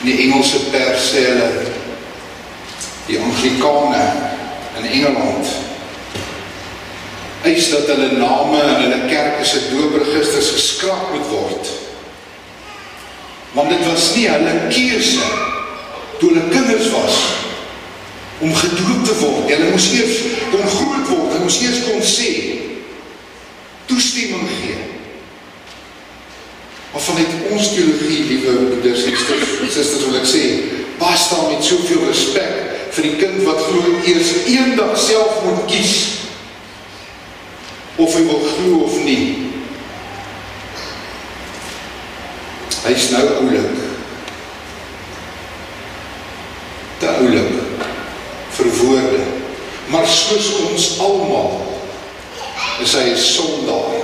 in 0.00 0.06
die 0.06 0.18
Engelse 0.24 0.58
pers 0.72 1.10
sê 1.12 1.26
hulle 1.28 1.48
die 3.06 3.18
Anglikane 3.20 4.04
in 4.78 4.86
Engeland 4.86 5.50
eis 7.44 7.68
dat 7.72 7.88
hulle 7.88 8.12
name 8.20 8.60
in 8.62 8.82
hulle 8.84 9.00
kerke 9.08 9.44
se 9.44 9.60
doopregisters 9.70 10.50
geskraap 10.56 11.12
moet 11.12 11.28
word. 11.32 11.70
Want 13.52 13.72
dit 13.72 13.86
was 13.88 14.10
nie 14.16 14.28
hulle 14.28 14.56
keuse 14.72 15.28
toe 16.20 16.30
hulle 16.30 16.48
kinders 16.52 16.90
was 16.92 17.20
om 18.40 18.54
gedoop 18.56 19.04
te 19.04 19.16
word. 19.20 19.48
Hulle 19.52 19.72
moes 19.72 19.88
eers 19.96 20.20
kon 20.52 20.68
groot 20.76 21.08
word, 21.08 21.32
hulle 21.32 21.44
moes 21.44 21.60
eers 21.64 21.82
kon 21.88 22.04
sê 22.04 22.30
toestemming 23.90 24.48
gee. 24.60 24.78
Maar 26.92 27.02
vanuit 27.02 27.34
ons 27.50 27.68
teologie, 27.74 28.24
liewe 28.24 28.52
broeders 28.52 29.04
en 29.04 29.16
susters, 29.70 30.06
wil 30.06 30.18
ek 30.18 30.26
sê, 30.26 30.44
pas 30.98 31.28
daar 31.30 31.46
met 31.52 31.64
soveel 31.64 32.02
respek 32.08 32.56
vir 32.90 33.06
die 33.06 33.16
kind 33.20 33.44
wat 33.46 33.60
glo 33.68 34.00
eers 34.02 34.32
eendag 34.50 34.96
self 34.98 35.44
moet 35.46 35.62
kies 35.70 35.94
of 38.00 38.14
hy 38.16 38.24
wil 38.26 38.42
glo 38.56 38.82
of 38.88 38.98
nie. 39.04 39.46
Hy's 42.80 43.10
nou 43.12 43.24
oulik. 43.42 43.80
Te 47.00 47.10
oulik 47.20 47.52
vir 48.56 48.70
woorde. 48.80 49.24
Maar 49.92 50.08
soos 50.08 50.52
ons 50.64 50.86
almal 51.04 51.58
is 52.80 52.94
hy 52.96 53.10
'n 53.12 53.16
sondaar. 53.16 53.99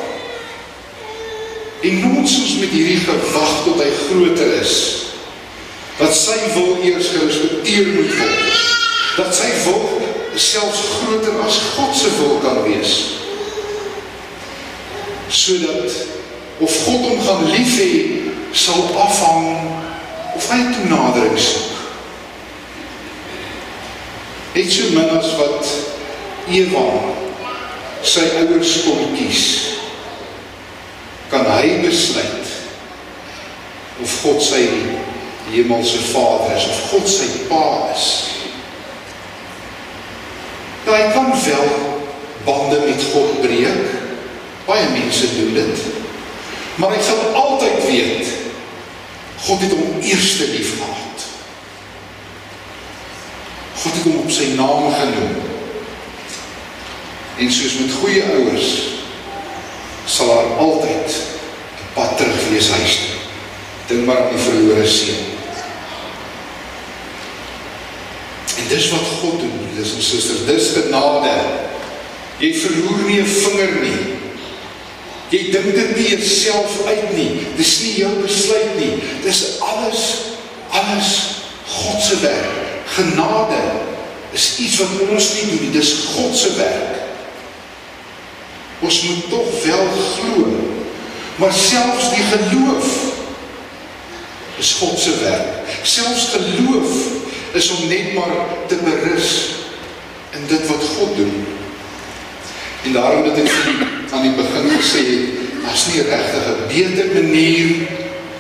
En 1.87 2.17
ons 2.17 2.57
met 2.59 2.71
hierdie 2.71 2.99
gewag 2.99 3.53
tot 3.65 3.79
hy 3.83 3.91
groter 4.07 4.55
is. 4.61 4.75
Dat 5.97 6.15
sy 6.17 6.39
wil 6.55 6.81
eers 6.83 7.13
gerespekteer 7.15 7.93
moet 7.95 8.17
word. 8.19 8.65
Dat 9.17 9.37
sy 9.37 9.51
wil 9.65 9.85
selfs 10.37 10.83
groter 10.97 11.39
as 11.45 11.61
God 11.77 11.95
se 11.97 12.11
wil 12.19 12.41
kan 12.43 12.59
wees. 12.67 12.97
Sodat 15.29 15.95
of 16.59 16.75
God 16.85 17.07
hom 17.07 17.23
gaan 17.23 17.47
lief 17.53 17.79
hê 17.79 17.93
sal 18.57 18.91
afhang 19.07 19.49
of 20.37 20.51
hy 20.51 20.61
toenadering 20.73 21.39
soek. 21.41 21.73
Net 24.57 24.73
so 24.73 24.91
min 24.97 25.17
as 25.21 25.31
wat 25.39 25.73
Eva 26.49 26.85
sy 28.07 28.27
ouers 28.41 28.77
kon 28.87 29.17
kies 29.17 29.76
kan 31.31 31.47
hy 31.57 31.81
besluit 31.83 32.53
of 34.03 34.13
God 34.23 34.43
sy 34.43 34.63
hemelse 35.51 35.99
Vader 36.13 36.57
is 36.57 36.67
of 36.71 36.81
God 36.91 37.09
sy 37.11 37.29
Pa 37.51 37.65
is. 37.95 38.07
Ja, 40.87 40.95
hy 40.95 41.07
kan 41.15 41.33
wel 41.33 41.71
bande 42.47 42.81
met 42.87 43.07
God 43.13 43.41
breek. 43.43 43.95
Baie 44.67 44.89
mense 44.95 45.31
doen 45.35 45.55
dit. 45.55 45.87
Maar 46.77 46.95
hy 46.95 47.03
sal 47.03 47.23
altyd 47.39 47.87
weet 47.87 48.35
God 49.47 49.61
het 49.63 49.75
hom 49.79 50.01
eerste 50.03 50.47
lief 50.51 50.77
gehad. 50.79 51.25
God 53.83 53.93
het 53.99 54.07
hom 54.09 54.21
op 54.25 54.31
sy 54.33 54.53
naam 54.59 54.91
genoem. 54.95 55.35
En 57.37 57.53
soos 57.53 57.79
met 57.83 57.99
goeie 58.01 58.23
ouers 58.25 58.71
sal 60.07 60.27
daar 60.27 60.59
altyd 60.59 61.11
'n 61.11 61.95
pad 61.95 62.17
terug 62.17 62.49
wees 62.51 62.69
huis 62.69 62.95
toe. 62.95 63.17
Dink 63.87 64.07
maar 64.07 64.17
aan 64.17 64.35
die 64.35 64.43
verlore 64.43 64.87
seun. 64.87 65.25
En 68.57 68.65
dis 68.69 68.91
wat 68.91 69.07
God 69.21 69.39
doen, 69.41 69.53
broeders 69.59 69.95
en 69.95 70.03
susters, 70.03 70.47
dis 70.47 70.73
genade. 70.75 71.37
Jy 72.39 72.55
verloor 72.55 73.03
nie 73.07 73.21
'n 73.21 73.27
vinger 73.27 73.73
nie. 73.83 74.17
Jy 75.29 75.51
dink 75.51 75.75
dit 75.75 75.97
nie 75.97 76.09
jouself 76.09 76.87
uit 76.87 77.17
nie. 77.17 77.47
Dis 77.57 77.81
nie 77.83 77.97
jou 77.99 78.13
besluit 78.23 78.79
nie. 78.79 79.03
Dis 79.25 79.59
alles 79.61 80.03
alles 80.71 81.09
God 81.67 82.03
se 82.03 82.21
werk. 82.21 82.53
Genade 82.95 83.63
is 84.33 84.59
iets 84.59 84.79
wat 84.79 85.09
ons 85.11 85.33
nie 85.35 85.51
doen 85.51 85.61
nie. 85.67 85.73
Dis 85.75 85.95
God 86.15 86.37
se 86.37 86.55
werk. 86.57 86.96
Ons 88.81 89.03
moet 89.03 89.29
tog 89.29 89.65
wel 89.65 89.87
glo. 90.15 90.47
Maar 91.37 91.53
selfs 91.53 92.11
die 92.15 92.25
geloof 92.25 92.87
is 94.57 94.73
God 94.81 94.99
se 94.99 95.19
werk. 95.21 95.69
Selfs 95.83 96.29
geloof 96.33 96.91
is 97.53 97.71
om 97.71 97.89
net 97.89 98.15
maar 98.15 98.37
te 98.69 98.77
berus 98.85 99.31
in 100.31 100.47
dit 100.47 100.67
wat 100.67 100.85
God 100.97 101.17
doen. 101.17 101.47
En 102.85 102.93
daarom 102.93 103.25
het 103.25 103.39
ek 103.39 103.53
aan 104.13 104.23
die 104.23 104.37
begin 104.37 104.69
gesê 104.77 105.03
het, 105.09 105.45
daar's 105.65 105.87
nie 105.93 106.03
regtig 106.03 106.45
'n 106.53 106.67
beter 106.69 107.07
manier 107.15 107.89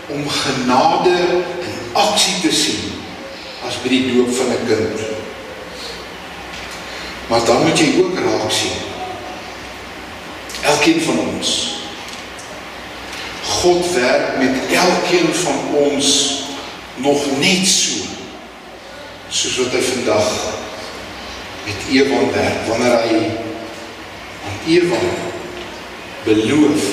om 0.06 0.28
genade 0.28 1.16
in 1.68 1.76
aksie 1.92 2.40
te 2.40 2.52
sien 2.52 2.92
as 3.66 3.80
by 3.82 3.88
die 3.88 4.12
doop 4.12 4.30
van 4.36 4.52
'n 4.52 4.66
kind. 4.68 5.00
Maar 7.28 7.44
dan 7.44 7.62
moet 7.62 7.78
jy 7.78 7.88
ook 8.00 8.18
raak 8.18 8.50
sien. 8.50 8.95
Elkeen 10.66 11.00
van 11.06 11.18
ons. 11.18 11.52
God 13.42 13.92
werk 13.94 14.38
met 14.38 14.74
elkeen 14.74 15.34
van 15.34 15.60
ons 15.74 16.12
nog 16.96 17.22
net 17.38 17.66
so 17.66 18.04
soos 19.28 19.56
wat 19.58 19.74
hy 19.74 19.82
vandag 19.82 20.28
met 21.66 21.88
Eva 21.90 22.20
werk 22.32 22.62
wanneer 22.68 22.96
hy 23.08 23.18
aan 24.46 24.60
Eva 24.70 25.00
beloof 26.24 26.86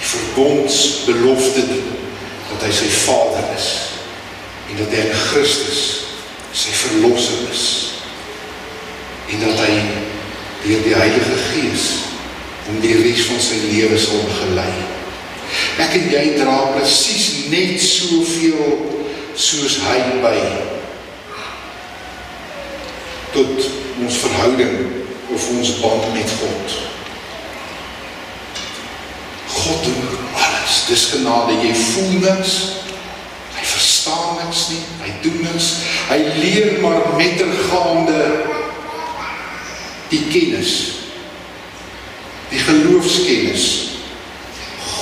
die 0.00 0.08
verbondsbelofte 0.12 1.66
doen 1.68 1.92
dat 2.50 2.64
hy 2.66 2.72
sy 2.74 2.88
vader 3.04 3.52
is 3.56 3.68
en 4.70 4.80
dat 4.80 4.96
hy 4.96 5.04
in 5.04 5.24
Christus 5.28 5.82
sy 6.56 6.72
verlosser 6.82 7.44
is 7.52 7.66
en 9.30 9.44
dat 9.44 9.60
hy 9.66 9.74
deur 10.64 10.86
die 10.88 10.96
Heilige 10.96 11.36
Gees 11.50 11.86
om 12.70 12.80
die 12.82 12.96
res 13.02 13.26
van 13.28 13.42
sy 13.42 13.60
lewe 13.66 13.98
sal 13.98 14.22
gelei. 14.38 14.72
Ek 15.82 15.96
en 15.98 16.10
jy 16.12 16.24
dra 16.38 16.58
presies 16.76 17.48
net 17.50 17.80
soveel 17.82 18.86
soos 19.34 19.80
hy 19.86 19.98
by 20.22 20.36
tot 23.34 23.66
ons 24.02 24.20
verhouding 24.22 24.78
of 25.30 25.48
ons 25.54 25.74
band 25.82 26.06
met 26.14 26.30
God. 26.40 26.78
God 29.54 29.84
doen 29.84 30.06
alles. 30.34 30.84
Dis 30.88 31.06
genade. 31.14 31.58
Jy 31.62 31.74
voel 31.74 32.14
niks. 32.24 32.54
Hy 33.54 33.66
verstaan 33.72 34.40
niks 34.40 34.64
nie. 34.72 34.80
Hy 35.04 35.12
doen 35.24 35.42
niks. 35.46 35.68
Hy 36.10 36.18
leer 36.38 36.80
maar 36.82 37.12
mettergaande 37.18 38.22
die 40.10 40.24
kennis. 40.32 40.99
Die 42.50 42.58
geloofskennis. 42.58 43.64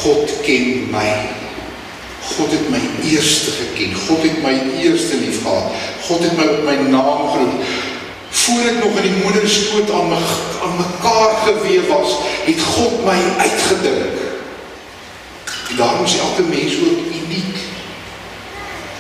God 0.03 0.31
ken 0.45 0.89
my. 0.93 1.11
God 2.37 2.51
het 2.53 2.69
my 2.71 2.81
eerste 3.09 3.51
geken. 3.51 3.95
God 4.07 4.23
het 4.23 4.43
my 4.43 4.55
eerste 4.83 5.17
liefgehad. 5.17 5.73
God 6.07 6.23
het 6.23 6.37
my 6.37 6.47
op 6.47 6.65
my 6.65 6.77
naam 6.91 7.31
geroep. 7.33 7.63
Voor 8.31 8.67
ek 8.69 8.79
nog 8.85 8.99
in 9.01 9.07
die 9.09 9.23
moederskoot 9.25 9.91
aan 9.91 10.09
my 10.09 10.19
aan 10.63 10.77
mekaar 10.77 11.37
gewewe 11.47 11.87
was, 11.89 12.17
het 12.45 12.61
God 12.61 13.05
my 13.05 13.17
uitgedink. 13.39 14.21
En 15.71 15.77
daarom 15.77 16.05
is 16.05 16.19
elke 16.19 16.43
mens 16.43 16.75
ook 16.75 17.01
uniek. 17.21 17.57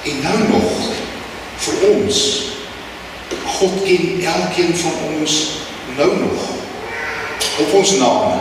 En 0.04 0.22
nou 0.22 0.38
nog 0.48 0.72
vir 1.56 1.74
ons. 1.92 2.42
God 3.44 3.82
ken 3.84 4.20
elkeen 4.24 4.76
van 4.76 4.92
ons 5.18 5.46
nou 5.96 6.16
nog 6.18 6.57
op 7.58 7.72
ons 7.72 7.90
name. 7.90 8.34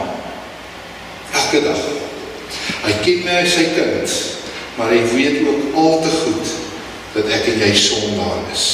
Elke 1.31 1.61
dag. 1.63 1.81
Hy 2.85 2.93
ken 3.03 3.23
my 3.25 3.39
as 3.41 3.55
sy 3.57 3.65
kind, 3.75 4.15
maar 4.77 4.93
hy 4.93 5.01
weet 5.11 5.41
ook 5.47 5.77
al 5.81 6.01
te 6.03 6.13
goed 6.21 6.53
dat 7.15 7.31
ek 7.33 7.49
en 7.51 7.63
jy 7.65 7.71
sondaar 7.77 8.43
is. 8.53 8.67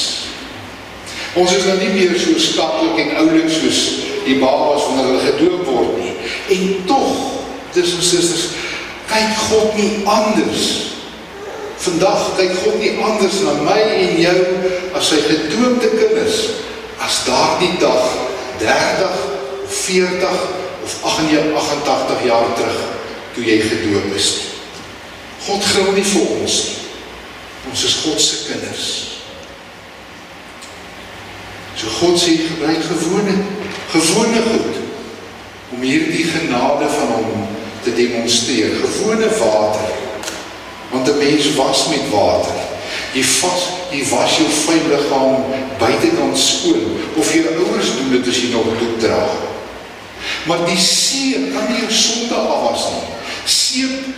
Ons 1.34 1.54
is 1.56 1.66
nou 1.66 1.76
nie 1.80 1.92
meer 1.96 2.14
so 2.20 2.38
skaplik 2.38 3.00
en 3.02 3.16
oulik 3.24 3.48
soos 3.50 3.80
die 4.24 4.38
babas 4.40 4.84
wanneer 4.86 5.10
hulle 5.10 5.24
gedoop 5.24 5.64
word 5.66 5.96
nie. 5.98 6.12
En 6.54 6.66
tog, 6.88 7.16
dis 7.74 7.94
ons 7.98 8.10
susters, 8.14 8.44
kyk 9.10 9.40
God 9.48 9.78
nie 9.80 9.90
anders. 10.08 10.68
Vandag 11.84 12.30
kyk 12.38 12.54
God 12.62 12.78
nie 12.80 12.94
anders 13.02 13.40
na 13.44 13.56
my 13.64 13.80
en 13.82 14.20
jou 14.22 14.36
as 14.94 15.10
sy 15.10 15.18
gedoopte 15.26 15.90
kinders 15.96 16.44
as 17.02 17.24
daardie 17.26 17.74
dag 17.82 18.12
30 18.62 19.08
of 19.08 19.43
40 19.82 20.28
of 20.84 20.98
88 21.02 22.24
jaar 22.24 22.54
terug 22.54 22.80
toe 23.34 23.44
jy 23.44 23.58
gedoop 23.60 24.14
is. 24.14 24.30
God 25.46 25.64
gril 25.64 25.92
nie 25.96 26.06
vir 26.06 26.30
ons 26.38 26.60
nie. 26.68 26.80
Ons 27.70 27.84
is 27.88 27.96
God 28.04 28.20
se 28.20 28.44
kinders. 28.48 28.88
So 31.74 31.90
God 31.98 32.20
sê 32.20 32.36
gebruik 32.38 32.84
gewone 32.86 33.34
gewone 33.94 34.42
goed 34.46 34.80
om 35.74 35.82
hierdie 35.82 36.24
genade 36.28 36.88
van 36.90 37.12
hom 37.16 37.46
te 37.84 37.94
demonstreer. 37.94 38.76
Gewone 38.82 39.28
water. 39.38 39.90
Want 40.90 41.08
'n 41.08 41.18
mens 41.18 41.54
was 41.54 41.88
met 41.88 42.10
water. 42.10 42.60
Jy 43.14 43.24
vas, 43.24 43.62
jy 43.90 44.02
was 44.10 44.36
jou 44.36 44.48
vuil 44.50 44.86
liggaam 44.90 45.44
buitekant 45.78 46.38
skoon 46.38 46.96
of 47.16 47.34
jou 47.34 47.44
ouers 47.46 47.90
doen 47.96 48.10
dit 48.10 48.28
as 48.28 48.40
jy 48.42 48.50
nog 48.50 48.70
doek 48.78 49.00
dra. 49.00 49.53
Maar 50.44 50.64
die 50.68 50.78
see 50.80 51.50
kan 51.52 51.68
nie 51.70 51.80
jou 51.80 51.92
sonde 51.92 52.34
afwas 52.34 52.88
nie. 52.92 53.04
Seep 53.48 54.08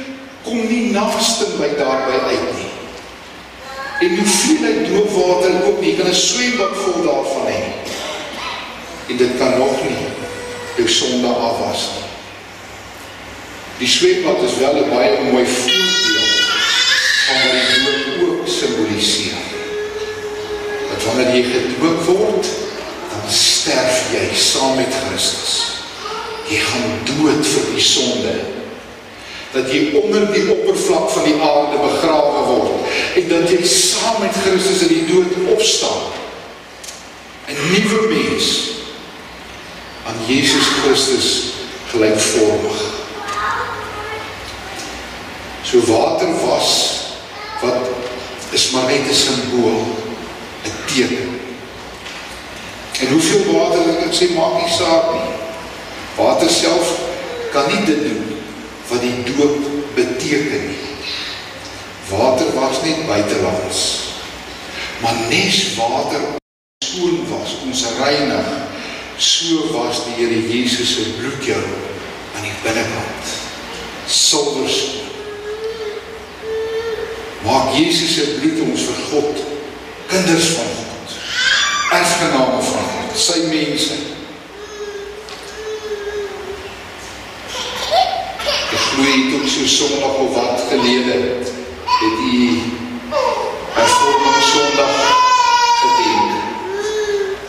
kom 0.47 0.63
nie 0.67 0.91
naaste 0.95 1.53
by 1.59 1.69
daarby 1.79 2.19
uit 2.31 2.49
nie. 2.57 2.73
En 4.07 4.17
hoeveelheid 4.19 4.89
doopwater 4.91 5.55
ook 5.69 5.81
nie, 5.81 5.93
jy 5.93 5.97
kan 6.01 6.11
'n 6.11 6.15
swembad 6.15 6.75
vol 6.83 7.03
daarvan 7.07 7.47
hê. 7.47 7.63
En 9.09 9.17
dit 9.17 9.39
kan 9.39 9.59
nog 9.59 9.79
nie 9.87 10.07
jou 10.77 10.89
sonde 10.89 11.29
afwas 11.29 11.87
nie. 11.95 12.11
Die 13.79 13.89
swembad 13.89 14.43
is 14.43 14.59
wel 14.59 14.75
'n 14.83 14.91
baie 14.91 15.23
mooi 15.31 15.47
voorbeeld 15.47 16.37
van 17.27 17.37
wat 17.43 17.53
die 17.53 18.19
doop 18.19 18.29
ook 18.29 18.49
simboliseer. 18.49 19.39
Dat 20.91 21.05
wanneer 21.05 21.35
jy 21.35 21.43
gedoop 21.43 22.05
word, 22.05 22.47
dan 23.11 23.25
sterf 23.31 24.13
jy 24.13 24.35
saam 24.35 24.77
met 24.77 24.95
Christus. 25.07 25.76
Jy 26.47 26.59
gaan 26.63 27.01
dood 27.05 27.47
vir 27.47 27.73
die 27.75 27.83
sonde 27.83 28.35
dat 29.57 29.71
jy 29.73 29.97
onder 29.97 30.27
die 30.35 30.45
oppervlak 30.53 31.09
van 31.15 31.25
die 31.25 31.37
aarde 31.41 31.79
begrawe 31.81 32.43
word 32.51 32.91
en 33.17 33.29
dat 33.31 33.47
jy 33.51 33.63
saam 33.65 34.19
met 34.21 34.35
Christus 34.45 34.83
in 34.85 34.93
die 34.93 35.07
dood 35.09 35.33
opstaan. 35.55 36.13
'n 37.47 37.57
Nuwe 37.71 38.01
mens 38.11 38.47
aan 40.07 40.19
Jesus 40.27 40.67
Christus 40.83 41.29
gelykvormig. 41.91 42.83
So 45.63 45.81
water 45.87 46.31
was 46.47 46.71
wat 47.63 47.89
is 48.51 48.71
maar 48.71 48.87
net 48.91 49.09
'n 49.09 49.15
simbool, 49.15 49.81
'n 50.65 50.77
teken. 50.87 51.41
En 53.01 53.09
hoeveel 53.09 53.45
water 53.53 53.83
ek 54.07 54.15
sê 54.15 54.35
maak 54.35 54.63
nie 54.63 54.73
saak 54.79 55.13
nie. 55.13 55.46
Water 56.17 56.49
self 56.51 57.01
kan 57.53 57.69
nie 57.69 57.85
dit 57.85 58.01
doen 58.09 58.37
wat 58.89 59.03
die 59.05 59.23
doop 59.29 59.57
beteken 59.95 60.69
nie. 60.71 60.85
Water 62.09 62.53
was 62.57 62.81
net 62.83 63.07
buitelands. 63.07 63.81
Maar 65.03 65.15
nes 65.29 65.75
water 65.77 66.21
skoon 66.85 67.27
was, 67.29 67.59
ons 67.67 67.85
reinig, 68.01 68.49
so 69.19 69.69
was 69.75 70.05
die 70.07 70.17
Here 70.17 70.41
Jesus 70.49 70.95
se 70.95 71.05
bloed 71.19 71.45
jou 71.45 71.65
aan 72.37 72.47
die 72.47 72.57
binnekant. 72.65 73.35
Silwer 74.09 74.71
skoon. 74.71 75.05
Maak 77.45 77.75
Jesus 77.77 78.17
se 78.17 78.39
bloed 78.41 78.65
ons 78.71 78.89
vir 78.89 79.05
God, 79.11 79.45
kinders 80.09 80.49
van 80.57 80.73
God, 80.81 81.17
erfgename 82.01 82.63
van 82.73 82.93
God, 82.95 83.19
sy 83.21 83.45
mense. 83.53 84.16
Glo 88.97 89.05
jy 89.05 89.25
toe 89.29 89.49
so 89.49 89.67
Sondag 89.69 90.15
of 90.25 90.33
wat 90.33 90.63
gelede 90.71 91.17
het 92.01 92.21
u 92.33 92.61
hervorming 93.77 94.39
Sondag 94.53 94.95
gedenk. 95.81 96.31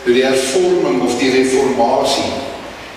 Door 0.04 0.14
die 0.14 0.24
hervorming 0.24 1.00
of 1.06 1.16
die 1.18 1.30
reformatie 1.30 2.28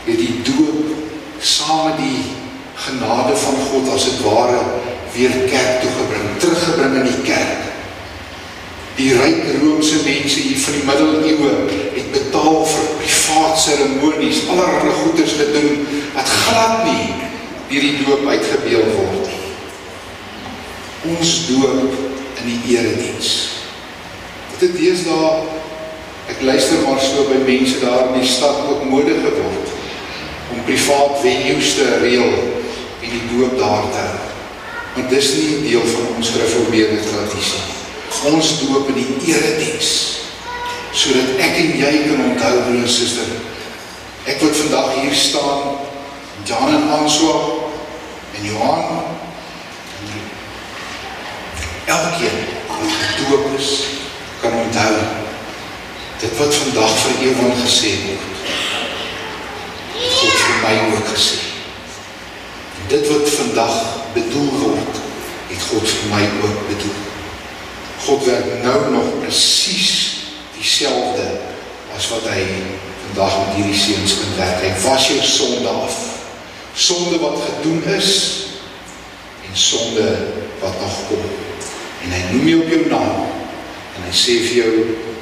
het 0.04 0.20
die 0.20 0.36
doop 0.44 0.92
saam 1.40 1.86
met 1.86 1.98
die 2.04 2.20
genade 2.76 3.40
van 3.46 3.64
God 3.70 3.90
as 3.96 4.10
het 4.10 4.20
ware 4.26 4.60
weer 5.16 5.32
kerk 5.48 5.82
toe 5.82 5.96
gebring, 6.02 6.28
teruggebring 6.44 7.00
in 7.02 7.08
die 7.08 7.24
kerk. 7.24 7.66
Die 9.00 9.14
ryk 9.16 9.48
Romeinse 9.62 10.04
mense 10.04 10.44
hier 10.44 10.60
van 10.60 10.80
die 10.80 10.86
middeleeue 10.92 11.56
het 11.96 12.14
betaal 12.20 12.64
vir 12.68 12.94
privaat 13.00 13.60
seremonies, 13.60 14.44
allerlei 14.52 14.96
goederes 15.04 15.40
gedoen 15.40 15.86
wat 16.20 16.40
glad 16.44 16.88
nie 16.92 17.31
hierdie 17.72 18.04
doop 18.04 18.26
uitgebeel 18.28 18.84
word. 18.98 19.30
Ons 21.08 21.30
doop 21.48 21.94
in 22.42 22.50
die 22.50 22.60
erediens. 22.76 23.30
Dit 24.52 24.66
het 24.68 24.74
deesdae 24.76 25.60
ek 26.32 26.44
luister 26.46 26.84
maar 26.86 27.00
so 27.02 27.24
by 27.32 27.40
mense 27.48 27.80
daar 27.82 28.12
in 28.12 28.20
die 28.20 28.28
stad 28.28 28.68
ook 28.70 28.84
mode 28.88 29.16
geword 29.24 29.72
om 30.52 30.60
privaat 30.68 31.18
venues 31.24 31.74
te 31.78 31.88
reël 32.04 32.36
en 33.02 33.08
die 33.08 33.24
doop 33.32 33.56
daar 33.60 33.88
te 33.92 34.04
hou. 34.04 34.28
Want 34.98 35.14
dis 35.16 35.32
nie 35.40 35.62
deel 35.70 35.86
van 35.94 36.10
ons 36.18 36.32
gereformeerde 36.36 37.00
tradisie. 37.08 37.64
Ons 38.32 38.58
doop 38.66 38.92
in 38.92 39.00
die 39.00 39.32
erediens 39.32 39.94
sodat 40.92 41.40
ek 41.40 41.56
en 41.56 41.70
jy 41.80 41.92
kan 42.04 42.20
onthou 42.26 42.56
broer 42.66 42.84
en 42.84 42.90
suster. 42.92 43.30
Ek 44.28 44.42
wat 44.44 44.58
vandag 44.60 44.90
hier 45.00 45.16
staan, 45.16 45.78
Jan 46.44 46.74
en 46.76 46.90
Answa 47.00 47.61
en 48.42 48.48
Johan 48.48 49.04
elkeen 51.86 52.40
wat 52.68 52.94
gedoop 53.02 53.60
is 53.60 53.70
kan 54.42 54.52
onthou 54.54 54.96
dit 56.22 56.38
wat 56.38 56.56
vandag 56.56 56.92
vir 57.04 57.22
ewig 57.28 57.62
gesê 57.66 57.92
word. 58.06 58.28
God 60.18 60.36
vir 60.42 60.60
my 60.62 60.74
ook 60.94 61.08
gesê. 61.14 61.40
En 62.78 62.92
dit 62.94 63.08
wat 63.10 63.30
vandag 63.30 63.80
bedoel 64.14 64.52
word, 64.62 65.00
het 65.50 65.66
God 65.70 65.88
vir 65.90 66.12
my 66.14 66.22
ook 66.44 66.62
bedoel. 66.70 67.00
God 68.06 68.26
werk 68.26 68.54
nou 68.64 68.78
nog 68.94 69.10
presies 69.24 69.98
dieselfde 70.58 71.26
as 71.98 72.10
wat 72.14 72.30
hy 72.34 72.46
vandag 73.08 73.38
met 73.42 73.58
hierdie 73.58 73.82
seuns 73.82 74.18
kan 74.22 74.38
werk. 74.38 74.66
Hy 74.66 74.74
was 74.86 75.10
jou 75.10 75.22
sonde 75.26 75.74
af. 75.74 76.11
Sonde 76.76 77.20
wat 77.20 77.38
gedoen 77.46 77.84
is 77.98 78.12
en 79.50 79.58
sonde 79.58 80.08
wat 80.60 80.80
nog 80.80 80.98
kom. 81.08 81.26
En 82.04 82.16
hy 82.16 82.22
noem 82.32 82.48
jou 82.48 82.62
op 82.62 82.70
jou 82.70 82.86
naam 82.90 83.28
en 83.92 84.08
hy 84.08 84.16
sê 84.16 84.40
vir 84.48 84.58
jou 84.64 84.74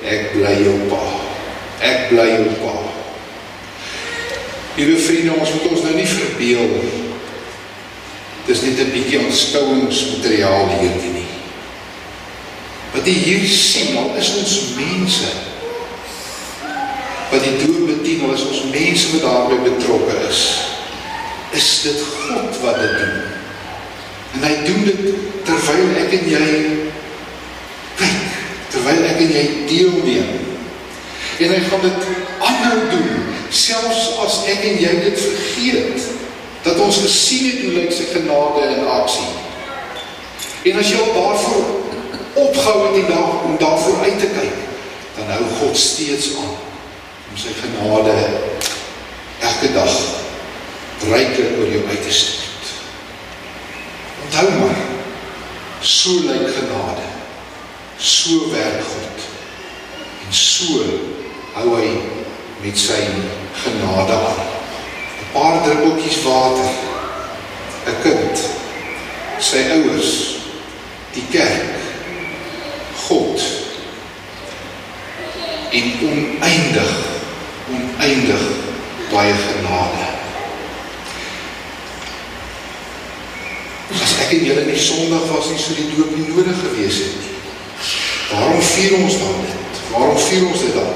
ek 0.05 0.31
bly 0.37 0.55
jou 0.63 0.77
pa. 0.91 1.03
Ek 1.83 2.09
bly 2.13 2.29
jou 2.35 2.55
pa. 2.61 2.77
Liewe 4.79 4.97
vriende, 5.01 5.35
ons 5.35 5.53
moet 5.53 5.71
ons 5.73 5.85
nou 5.87 5.95
nie 5.97 6.07
verbeel 6.07 6.67
nie 6.77 6.99
dis 8.49 8.61
net 8.65 8.79
'n 8.81 8.91
bietjie 8.91 9.19
aanskouingsmateriaal 9.21 10.69
hierdie 10.79 11.13
nie. 11.13 11.31
Wat 12.93 13.05
jy 13.05 13.13
hier 13.13 13.45
sien, 13.47 13.97
al 13.97 14.15
is 14.17 14.29
ons 14.41 14.53
mense 14.77 15.29
wat 17.29 17.43
die 17.45 17.57
dood 17.61 17.85
bedien, 17.85 18.23
al 18.25 18.33
is 18.33 18.47
ons 18.49 18.63
mense 18.73 19.11
wat 19.11 19.21
daarbey 19.21 19.59
betrokke 19.67 20.15
is, 20.29 20.41
is 21.51 21.81
dit 21.81 22.01
God 22.01 22.61
wat 22.61 22.79
dit 22.79 22.97
doen. 22.97 23.21
En 24.33 24.43
hy 24.45 24.55
doen 24.65 24.83
dit 24.85 25.01
terwyl 25.47 25.95
ek 25.97 26.13
en 26.19 26.29
jy 26.29 26.45
kyk, 27.97 28.37
terwyl 28.69 29.07
ek 29.09 29.23
en 29.25 29.33
jy 29.33 29.45
deelneem. 29.69 30.29
En 31.39 31.53
hy 31.55 31.59
gaan 31.65 31.83
dit 31.87 32.07
aanhou 32.45 32.79
doen, 32.91 33.27
selfs 33.49 34.05
as 34.25 34.39
ek 34.51 34.63
en 34.69 34.81
jy 34.83 34.93
dit 35.07 35.21
vergeet 35.25 36.07
dat 36.65 36.79
ons 36.83 37.01
gesien 37.01 37.45
het 37.47 37.61
hoe 37.63 37.75
lyk 37.79 37.93
sy 37.95 38.09
genade 38.11 38.65
in 38.75 38.87
aksie. 38.99 39.29
En 40.69 40.81
as 40.81 40.91
jy 40.91 40.99
al 41.01 41.13
daarvoor 41.15 41.69
opgehou 42.39 42.79
het 42.85 42.97
die 42.99 43.07
dag 43.09 43.43
om 43.47 43.55
daarvoor 43.59 44.03
uit 44.05 44.19
te 44.19 44.29
kyk, 44.35 44.57
dan 45.17 45.31
hou 45.33 45.43
God 45.63 45.77
steeds 45.79 46.33
aan 46.37 46.55
om 47.29 47.37
sy 47.39 47.53
genade 47.57 48.15
elke 49.39 49.71
dag 49.73 49.95
ryklik 51.07 51.57
oor 51.59 51.71
jou 51.71 51.83
uit 51.87 52.03
te 52.03 52.13
stort. 52.13 52.71
Onthou 54.25 54.49
maar, 54.59 54.81
so 55.81 56.09
lyk 56.27 56.47
genade, 56.55 57.07
so 57.97 58.49
werk 58.51 58.83
God. 58.83 59.27
En 60.27 60.33
so 60.35 60.83
hou 61.55 61.75
hy 61.77 61.91
met 62.63 62.77
sy 62.77 62.99
genade 63.63 64.17
aan. 64.17 64.43
Paar 65.31 65.61
druppeltjies 65.63 66.21
water, 66.25 66.69
'n 67.87 68.01
kind, 68.03 68.43
sy 69.39 69.63
ouers, 69.77 70.13
die 71.13 71.25
kerk, 71.31 71.79
God. 73.07 73.41
En 75.71 75.91
oneindig, 76.01 76.93
oneindig 77.69 78.43
baie 79.11 79.33
genade. 79.33 80.08
As 84.29 84.35
ek 84.35 84.43
en 84.43 84.49
julle 84.51 84.63
nie 84.67 84.77
Sondag 84.77 85.23
was 85.33 85.47
nie, 85.49 85.57
sou 85.57 85.73
die 85.73 85.87
doop 85.89 86.11
nie 86.13 86.27
nodig 86.27 86.57
gewees 86.61 86.99
het. 87.01 87.29
Waarom 88.29 88.59
vier 88.61 88.91
ons 88.99 89.15
dan 89.17 89.39
dit? 89.41 89.79
Waarom 89.89 90.19
vier 90.21 90.43
ons 90.45 90.65
dit 90.67 90.75
dan? 90.77 90.91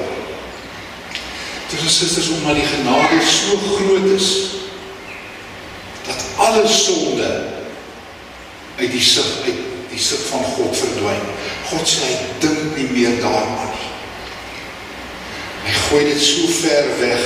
Broers 1.72 1.82
en 1.82 1.90
susters, 1.90 2.28
omdat 2.36 2.60
die 2.60 2.68
genade 2.70 3.18
so 3.26 3.58
groot 3.74 4.06
is 4.14 4.28
dat 6.06 6.22
alle 6.46 6.68
sonde 6.70 7.32
uit 8.78 8.92
die 8.92 9.02
sig 9.02 9.26
uit 9.48 9.66
die 9.90 10.00
sig 10.00 10.22
van 10.30 10.46
God 10.54 10.78
verdwyn. 10.78 11.26
God 11.72 11.90
sê 11.90 12.06
hy 12.06 12.30
dink 12.46 12.78
nie 12.78 12.88
meer 12.94 13.18
daaraan 13.24 13.74
nie. 13.74 13.90
Hy 15.66 15.76
gooi 15.88 16.06
dit 16.12 16.22
so 16.22 16.54
ver 16.62 16.94
weg 17.02 17.26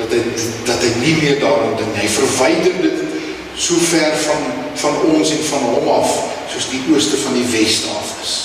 dat 0.00 0.16
hy 0.16 0.24
dat 0.64 0.80
hy 0.80 0.96
nie 1.04 1.14
meer 1.20 1.40
daaraan 1.44 1.76
dink 1.76 1.92
nie. 1.92 2.06
Hy 2.06 2.12
verwyder 2.16 2.82
dit 2.88 3.09
so 3.60 3.76
ver 3.90 4.14
van 4.24 4.46
van 4.80 5.00
ons 5.12 5.30
en 5.36 5.42
van 5.50 5.66
hom 5.68 5.88
af 6.00 6.14
soos 6.50 6.70
die 6.72 6.80
ooste 6.90 7.18
van 7.20 7.36
die 7.36 7.48
weste 7.52 7.90
af 7.92 8.14
is. 8.22 8.36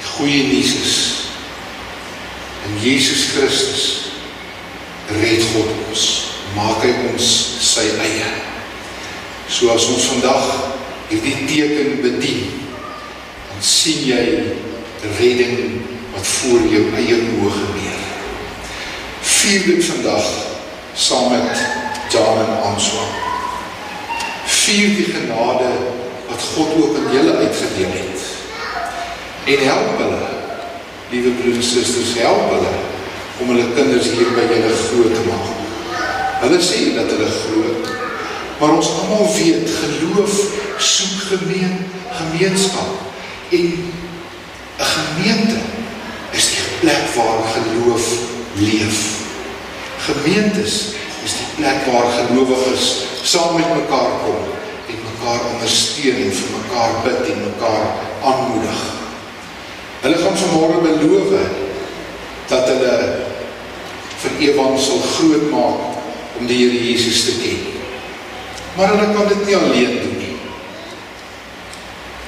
Die 0.00 0.12
goeie 0.16 0.44
nuus 0.52 0.76
is 0.80 0.98
In 2.70 2.76
Jesus 2.82 3.32
Christus 3.32 4.12
red 5.10 5.42
God 5.52 5.70
ons, 5.88 6.02
maak 6.54 6.84
hy 6.84 6.90
ons 7.10 7.30
sy 7.66 7.86
eie. 8.04 8.28
So 9.50 9.72
as 9.74 9.88
ons 9.90 10.06
vandag 10.12 10.44
hierdie 11.10 11.48
teken 11.48 11.96
bedien, 12.04 12.60
dan 13.48 13.64
sien 13.64 14.04
jy 14.06 14.22
redding 15.18 15.80
wat 16.12 16.30
voor 16.36 16.68
jou 16.70 16.84
eie 17.00 17.16
oë 17.40 17.56
gebeur. 17.56 18.06
Vier 19.32 19.66
dit 19.66 19.82
vandag 19.88 20.30
saam 20.94 21.32
met 21.32 21.66
Jan 22.12 22.44
en 22.44 22.54
Answa. 22.70 23.29
Vier 24.70 24.92
die 24.94 25.08
genade 25.10 25.70
wat 26.28 26.42
God 26.54 26.76
ook 26.78 26.96
aan 26.96 27.14
julle 27.14 27.32
uitgedeel 27.36 27.90
het. 27.90 28.20
En 29.44 29.64
help 29.66 29.96
hulle 29.98 30.20
liewe 31.10 31.30
broers 31.40 31.56
en 31.56 31.62
susters, 31.62 32.12
help 32.22 32.52
hulle 32.52 32.74
om 33.42 33.50
hulle 33.50 33.64
kinders 33.74 34.12
hier 34.14 34.30
by 34.36 34.44
julle 34.46 34.76
groot 34.84 35.16
te 35.16 35.24
maak. 35.26 35.48
Hulle 36.44 36.60
sê 36.62 36.84
dat 36.94 37.10
hulle 37.10 37.26
glo, 37.34 37.72
maar 38.60 38.76
ons 38.76 38.92
almal 39.00 39.26
weet 39.34 39.74
geloof 39.80 40.38
soek 40.78 41.26
gemeen 41.32 41.74
gemeenskap 42.20 43.50
en 43.58 43.66
'n 43.74 44.90
gemeente 44.92 45.58
is 46.30 46.46
die 46.54 46.68
plek 46.84 47.10
waar 47.18 47.42
geloof 47.56 48.06
leef. 48.54 49.02
Gemeentes 50.06 50.78
is 51.26 51.36
die 51.42 51.50
plek 51.58 51.90
waar 51.90 52.10
gelowiges 52.20 52.88
saam 53.22 53.58
met 53.58 53.74
mekaar 53.74 54.14
kom 54.22 54.59
mekaar 55.20 55.40
ondersteun 55.52 56.16
en 56.16 56.32
vir 56.32 56.50
mekaar 56.56 56.92
bid 57.04 57.26
en 57.32 57.40
mekaar 57.44 57.86
aanmoedig. 58.24 58.80
Hulle 60.00 60.16
gaan 60.16 60.36
vanmôre 60.36 60.80
beloof 60.80 61.34
dat 62.48 62.68
hulle 62.68 62.94
vir 64.22 64.32
ewig 64.46 64.80
sal 64.80 65.00
groot 65.12 65.50
maak 65.52 66.38
om 66.40 66.46
die 66.48 66.56
Here 66.56 66.84
Jesus 66.84 67.24
te 67.24 67.36
ken. 67.42 67.60
Maar 68.76 68.94
hulle 68.94 69.12
kan 69.14 69.28
dit 69.28 69.46
nie 69.46 69.56
alleen 69.56 69.98
doen 70.00 70.18
nie. 70.18 70.36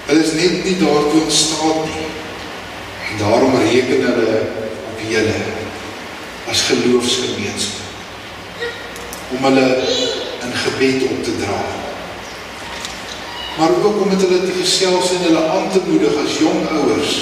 Hulle 0.07 0.25
is 0.25 0.35
net 0.37 0.65
nie 0.65 0.77
daartoe 0.77 1.25
in 1.25 1.33
staat 1.33 1.85
nie. 1.89 2.09
En 3.09 3.23
daarom 3.25 3.57
reken 3.57 4.05
hulle 4.09 4.41
op 4.93 5.01
julle 5.09 5.39
as 6.53 6.67
geloofsgemeenskap 6.69 7.81
om 9.33 9.45
hulle 9.49 9.69
in 10.45 10.53
gebed 10.67 11.09
op 11.09 11.25
te 11.25 11.33
dra. 11.41 11.61
Maar 13.59 13.71
ook 13.85 14.01
om 14.01 14.09
met 14.09 14.21
hulle 14.21 14.41
te 14.45 14.55
gesels 14.61 15.11
en 15.11 15.25
hulle 15.27 15.45
aan 15.49 15.71
te 15.71 15.81
moedig 15.87 16.15
as 16.25 16.39
jong 16.39 16.69
ouers 16.69 17.15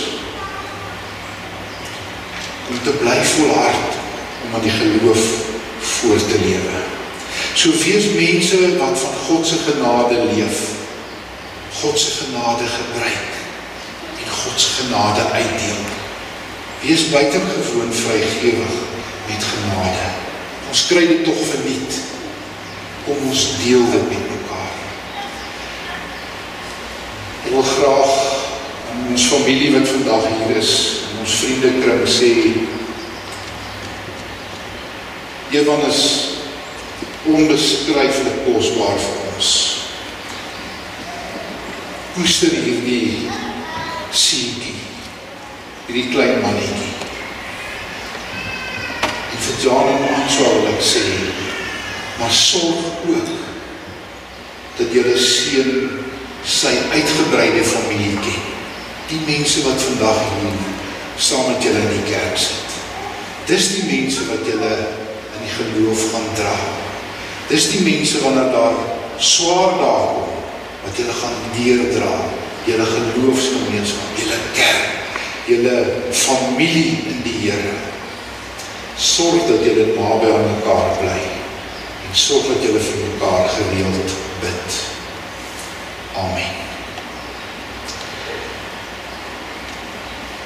om 2.71 2.83
te 2.83 2.91
bly 2.91 3.19
volhard 3.35 3.97
om 4.45 4.55
aan 4.55 4.63
die 4.63 4.71
geloof 4.71 5.25
voort 5.81 6.29
te 6.29 6.39
lewe. 6.39 6.83
So 7.55 7.71
wees 7.83 8.13
mense 8.15 8.77
wat 8.79 8.99
van 8.99 9.17
God 9.27 9.47
se 9.47 9.57
genade 9.67 10.23
leef. 10.35 10.61
God 11.81 11.99
se 11.99 12.11
genade 12.11 12.67
gebruik 12.67 13.29
en 14.23 14.31
God 14.31 14.61
se 14.61 14.71
genade 14.83 15.23
uitdeel. 15.31 15.83
Wees 16.81 17.11
buitengewoon 17.11 17.93
vrygewig 17.93 18.75
met 19.27 19.45
genade. 19.45 20.07
Ons 20.69 20.87
kry 20.87 21.07
dit 21.07 21.25
tog 21.25 21.41
verniet. 21.51 21.99
Kom 23.05 23.29
ons 23.29 23.47
deel 23.65 23.85
dit 23.91 24.09
met 24.09 24.27
mekaar. 24.31 24.75
Wil 27.51 27.63
graag 27.63 28.11
aan 28.91 29.07
ons 29.11 29.25
familie 29.27 29.73
wat 29.75 29.89
vandag 29.89 30.27
hier 30.31 30.57
is 30.61 30.75
ons 31.21 31.33
vriendekring 31.43 32.05
sê 32.07 32.29
Ewan 35.51 35.83
is 35.89 36.03
onbeskryflik 37.27 38.45
kosbaar 38.45 39.01
vir 39.03 39.17
ons. 39.33 39.49
Koester 42.15 42.55
hierdie 42.55 43.27
seentjie, 44.15 44.77
hierdie 45.89 46.07
klein 46.13 46.39
mannetjie. 46.45 46.93
En 49.11 49.43
vir 49.49 49.59
Jan 49.65 49.91
en 49.97 50.07
ons 50.21 50.39
wil 50.45 50.71
ek 50.71 50.87
sê, 50.87 51.03
maar 52.21 52.31
sorg 52.31 53.11
ook 53.11 53.35
dat 54.79 54.95
julle 54.95 55.19
seun 55.19 56.07
sy 56.47 56.73
uitgebreide 56.93 57.65
familie 57.65 58.17
ken. 58.25 58.49
Die 59.11 59.21
mense 59.27 59.65
wat 59.67 59.83
vandag 59.83 60.21
hier 60.39 60.59
saam 61.21 61.51
met 61.51 61.65
julle 61.65 61.83
in 61.85 61.97
die 61.99 62.07
kerk 62.13 62.39
sit. 62.39 62.77
Dis 63.51 63.73
die 63.75 63.87
mense 63.89 64.25
wat 64.31 64.47
julle 64.47 64.73
in 65.37 65.45
die 65.45 65.55
geloof 65.57 66.07
gaan 66.13 66.29
dra. 66.39 66.57
Dis 67.51 67.71
die 67.73 67.83
mense 67.85 68.23
wanneer 68.25 68.53
daar 68.55 68.79
swaar 69.21 69.77
dae 69.81 70.05
kom 70.15 70.37
wat 70.81 70.97
julle 70.97 71.13
gaan 71.13 71.41
deurdra, 71.57 72.15
julle 72.65 72.87
geloofsgemeenskap, 72.89 74.15
julle 74.17 74.39
kerk, 74.57 75.19
julle 75.51 75.75
familie 76.15 77.11
in 77.11 77.21
die 77.27 77.37
Here. 77.41 77.75
Sorg 79.01 79.49
dat 79.49 79.65
julle 79.65 79.91
naby 79.97 80.31
aan 80.33 80.49
mekaar 80.55 80.97
bly 81.01 81.21
en 82.07 82.17
sorg 82.17 82.49
dat 82.53 82.65
julle 82.65 82.81
vir 82.85 83.05
mekaar 83.09 83.53
gereeld 83.59 84.17
bid. 84.45 84.90
Amen. 86.17 86.55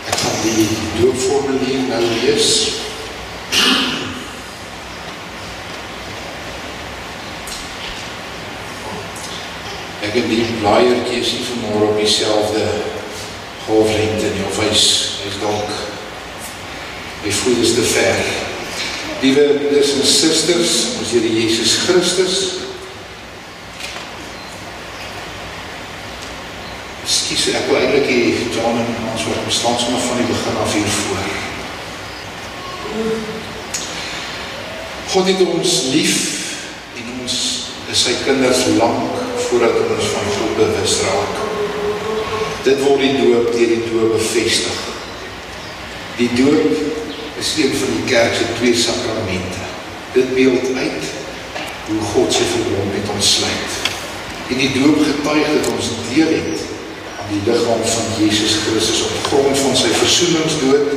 Ek 0.06 0.16
gaan 0.20 0.40
die 0.42 0.66
doopformulier 1.00 1.86
nou 1.88 2.02
lees. 2.02 2.50
Ek 10.04 10.12
het 10.12 10.28
die 10.28 10.44
blaaiertjie 10.60 11.24
sien 11.24 11.46
vanmôre 11.48 11.88
op 11.94 11.98
dieselfde 11.98 12.66
golflengte 13.64 14.34
nie 14.34 14.44
of 14.44 14.60
hy's 14.60 14.88
hy's 15.24 15.40
dalk 15.40 15.72
hy 17.24 17.32
voel 17.32 17.56
dis 17.56 17.72
te 17.78 17.86
ver. 17.88 18.20
Liewe 19.22 19.46
broeders 19.56 19.94
en 19.96 20.04
susters, 20.04 20.74
ons 21.00 21.14
Here 21.14 21.30
Jesus 21.32 21.78
Christus. 21.86 22.63
Skus, 27.44 27.58
ek 27.60 27.66
wil 27.68 27.76
eintlik 27.76 28.06
hê 28.08 28.20
John 28.54 28.78
en 28.80 29.08
ons 29.10 29.24
wat 29.28 29.42
bestaan 29.44 29.74
sommer 29.76 30.00
van 30.00 30.16
die 30.16 30.30
begin 30.30 30.54
af 30.62 30.72
hier 30.72 30.94
voor. 30.96 31.26
God 35.12 35.28
het 35.28 35.42
ons 35.44 35.74
lief 35.92 36.16
en 37.02 37.10
ons 37.20 37.36
is 37.92 38.06
sy 38.06 38.16
kinders 38.24 38.64
lank 38.78 39.20
voordat 39.44 39.76
ons 39.82 40.10
van 40.14 40.32
God 40.38 40.56
bewus 40.62 40.96
raak. 41.04 41.44
Dit 42.64 42.80
word 42.86 43.04
die 43.04 43.12
doop 43.20 43.52
deur 43.52 43.76
die 43.76 43.80
doop 43.92 44.16
bevestig. 44.16 44.82
Die 46.16 46.32
doop 46.40 47.38
is 47.44 47.54
een 47.60 47.76
van 47.76 47.96
die 47.98 48.08
kerk 48.08 48.40
se 48.40 48.52
twee 48.56 48.84
sakramente. 48.88 49.72
Dit 50.16 50.32
beeld 50.32 50.72
uit 50.80 51.12
hoe 51.92 52.04
God 52.14 52.32
sy 52.32 52.52
verbond 52.56 52.94
met 52.96 53.16
ons 53.18 53.36
sluit. 53.36 53.82
En 54.48 54.62
die 54.64 54.76
doop 54.80 55.10
getuig 55.10 55.58
dat 55.58 55.76
ons 55.76 55.98
deel 56.08 56.40
het 56.40 56.72
die 57.30 57.40
liggaam 57.46 57.84
van 57.84 58.08
Jesus 58.18 58.56
Christus 58.66 59.02
op 59.02 59.28
grond 59.28 59.58
van 59.58 59.76
sy 59.76 59.92
versoeningsdood 59.96 60.90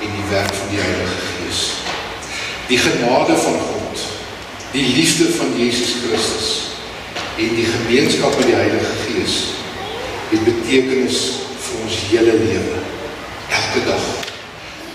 en 0.00 0.16
die 0.16 0.26
werk 0.30 0.54
van 0.54 0.72
die 0.72 0.80
Heilige 0.82 1.20
Gees. 1.28 1.60
Die 2.70 2.78
genade 2.78 3.36
van 3.44 3.58
God, 3.68 4.02
die 4.72 4.86
liefde 4.96 5.30
van 5.36 5.54
Jesus 5.58 5.94
Christus 6.02 6.50
en 7.40 7.54
die 7.56 7.66
gemeenskap 7.66 8.36
met 8.38 8.50
die 8.50 8.58
Heilige 8.58 8.92
Gees 9.04 9.36
het 10.30 10.44
betekenis 10.46 11.20
vir 11.60 11.84
ons 11.84 12.02
hele 12.10 12.34
lewe 12.42 12.82
elke 13.50 13.86
dag. 13.86 14.04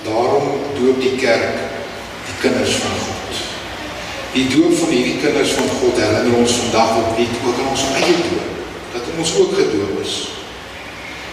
Daarom 0.05 0.61
doop 0.77 1.01
die 1.01 1.15
kerk 1.19 1.63
die 2.27 2.37
kinders 2.41 2.77
van 2.83 2.95
God. 3.07 3.41
Die 4.35 4.47
doop 4.51 4.73
van 4.79 4.91
hierdie 4.91 5.19
kinders 5.23 5.55
van 5.55 5.67
God 5.79 5.99
herinner 5.99 6.39
ons 6.39 6.59
vandag 6.61 6.97
opnuut 7.01 7.35
ook 7.41 7.59
aan 7.59 7.69
ons 7.71 7.85
eie 7.95 8.15
doop, 8.27 8.55
dat 8.93 9.13
ons 9.17 9.35
ook 9.39 9.53
gedoop 9.59 10.01
is. 10.03 10.15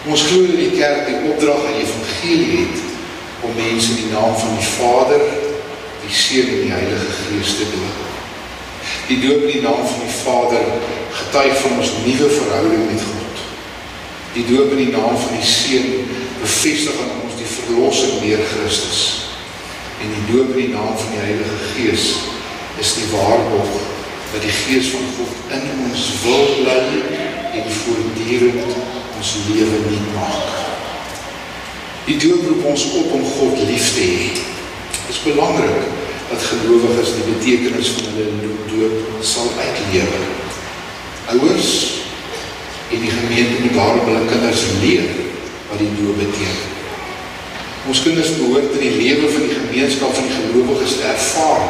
Ons 0.03 0.23
glo 0.27 0.47
dat 0.47 0.59
die 0.59 0.73
kerk 0.75 1.05
die 1.07 1.19
opdrag 1.31 1.61
aan 1.63 1.77
die 1.79 1.85
evangelie 1.85 2.65
het 2.65 2.79
om 3.47 3.53
mense 3.55 3.93
in 3.93 4.01
die 4.01 4.11
naam 4.11 4.35
van 4.39 4.57
die 4.59 4.71
Vader, 4.75 5.21
die 6.03 6.15
Seun 6.15 6.49
en 6.49 6.65
die 6.65 6.73
Heilige 6.73 7.13
Gees 7.19 7.53
te 7.59 7.69
doop. 7.71 8.01
Die 9.07 9.19
doop 9.23 9.45
in 9.47 9.53
die 9.53 9.63
naam 9.63 9.85
van 9.87 10.03
die 10.03 10.17
Vader 10.17 10.65
getuig 11.19 11.55
van 11.63 11.79
ons 11.79 11.93
nuwe 12.03 12.31
verhouding 12.35 12.83
met 12.91 13.05
God. 13.07 13.45
Die 14.35 14.45
doop 14.49 14.75
in 14.75 14.83
die 14.83 14.95
naam 14.95 15.15
van 15.23 15.37
die 15.39 15.47
Seun 15.47 16.11
bevestig 16.41 16.99
aan 17.05 17.23
ons 17.23 17.39
die 17.39 17.51
verlossing 17.55 18.19
deur 18.25 18.43
Christus. 18.57 19.03
En 20.03 20.11
die 20.17 20.25
doop 20.33 20.51
in 20.57 20.65
die 20.65 20.73
naam 20.75 20.97
van 20.99 21.15
die 21.15 21.23
Heilige 21.29 21.61
Gees 21.77 22.09
is 22.83 22.97
die 22.99 23.07
waarborg 23.15 23.79
dat 24.33 24.43
die 24.43 24.57
Gees 24.65 24.91
van 24.97 25.07
God 25.15 25.55
in 25.61 25.71
ons 25.87 26.11
wil 26.25 26.47
bly 26.59 26.83
en 27.53 27.71
voortdurend 27.71 28.77
ons 29.17 29.33
lewe 29.49 29.81
nuut 29.89 30.07
maak. 30.17 30.61
Die 32.07 32.17
doop 32.19 32.47
roep 32.49 32.65
ons 32.73 32.85
op 32.99 33.13
om 33.19 33.25
God 33.37 33.61
lief 33.69 33.93
te 33.95 34.07
hê. 34.07 34.31
Dit 34.33 35.13
is 35.15 35.21
belangrik 35.27 35.91
dat 36.31 36.47
gelowiges 36.49 37.13
die 37.19 37.27
betekenis 37.29 37.93
van 37.97 38.17
hulle 38.17 38.55
doop 38.71 39.25
sal 39.33 39.53
uitlewe. 39.59 40.23
Ouers 41.35 41.73
en 42.93 43.05
die 43.05 43.13
gemeente 43.13 43.61
moet 43.61 43.77
daarom 43.77 44.09
hulle 44.09 44.31
kinders 44.33 44.65
leer 44.81 45.13
wat 45.69 45.81
die 45.81 45.93
doop 46.01 46.19
beteken. 46.25 46.71
Ons 47.91 48.03
kinders 48.03 48.35
behoort 48.39 48.77
in 48.79 48.83
die 48.87 48.97
lewe 48.97 49.29
van 49.29 49.47
die 49.49 49.57
gemeenskap 49.59 50.17
van 50.17 50.29
die 50.29 50.37
gelowiges 50.41 50.99
te 50.99 51.09
ervaar 51.13 51.65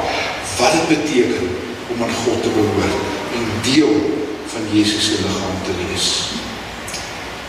wat 0.58 0.74
dit 0.78 0.90
beteken 0.94 1.54
om 1.92 2.02
aan 2.04 2.18
God 2.24 2.42
te 2.44 2.50
behoort 2.54 3.06
en 3.36 3.46
deel 3.66 4.21
van 4.52 4.64
Jesus 4.72 5.04
se 5.04 5.14
liggaam 5.24 5.58
te 5.64 5.74
wees. 5.80 6.08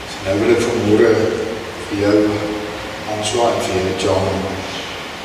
So 0.10 0.20
nou 0.26 0.36
wil 0.40 0.54
ek 0.56 0.62
vanmôre 0.64 1.10
vir 1.90 1.98
jou 2.00 2.20
aanswaai 3.12 3.58
vir 3.66 3.74
jou 3.80 3.96
John 4.06 4.46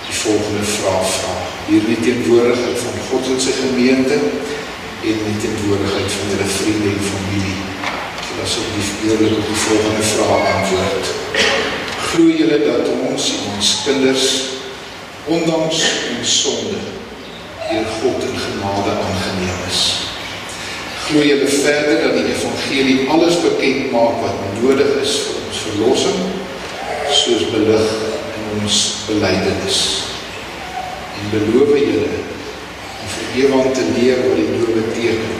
die 0.08 0.16
volgende 0.22 0.64
vraag 0.72 1.06
vra. 1.12 1.36
Hier 1.68 1.84
in 1.84 1.92
die 1.92 2.00
teenwoordigheid 2.06 2.80
van 2.82 2.98
God 3.10 3.30
en 3.34 3.40
sy 3.44 3.54
gemeente 3.60 4.18
en 4.18 5.12
in 5.12 5.22
die 5.28 5.38
teenwoordigheid 5.44 6.10
van 6.16 6.32
julle 6.32 6.50
vriende 6.56 6.90
en 6.96 7.06
familie. 7.12 7.56
So 8.24 8.42
asseblief 8.48 8.90
eerlik 9.06 9.38
op 9.38 9.46
die 9.52 9.62
volgende 9.68 10.10
vraag 10.10 10.50
antwoord. 10.56 11.14
Glo 12.08 12.36
julle 12.42 12.60
dat 12.66 12.92
ons 13.12 13.30
en 13.36 13.48
ons 13.54 13.72
kinders 13.86 14.28
ondanks 15.28 15.86
ons 16.16 16.36
sonde 16.42 16.84
deur 17.68 17.90
God 18.00 18.30
in 18.32 18.38
genade 18.48 19.00
aangeneem 19.06 19.66
is? 19.70 20.07
Glo 21.08 21.22
julle 21.24 21.48
verder 21.48 22.02
dat 22.02 22.12
die 22.12 22.34
evangelie 22.34 23.08
alles 23.08 23.38
bekend 23.40 23.92
maak 23.92 24.18
wat 24.20 24.40
nodig 24.60 24.90
is 25.00 25.14
vir 25.24 25.36
ons 25.40 25.60
verlossing 25.64 26.18
soos 27.16 27.46
belig 27.48 27.86
in 28.36 28.58
ons 28.58 28.80
belydenis? 29.06 29.78
En 31.16 31.30
beloof 31.32 31.72
julle 31.78 32.10
om 32.10 33.08
vir 33.14 33.38
ewig 33.40 33.70
te 33.78 33.86
leer 33.94 34.20
wat 34.26 34.36
die 34.36 34.50
doop 34.58 34.76
beteken 34.76 35.32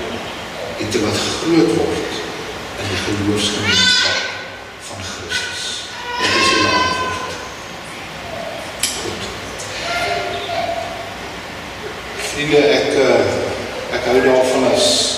en 0.78 0.88
te 0.88 1.02
wat 1.04 1.20
groot 1.42 1.74
word 1.82 2.16
in 2.78 2.88
die 2.94 3.02
geloofsgemeenskap 3.02 4.24
van 4.88 5.04
Christus. 5.10 5.68
Dit 6.22 6.40
is 6.40 6.48
julle 6.54 6.72
antwoord. 6.78 7.36
Goed. 9.02 9.30
Vriende, 12.32 12.66
ek 12.80 12.90
eh, 13.04 13.38
ek 14.00 14.12
hou 14.14 14.18
daarvan 14.30 14.68
as 14.72 15.17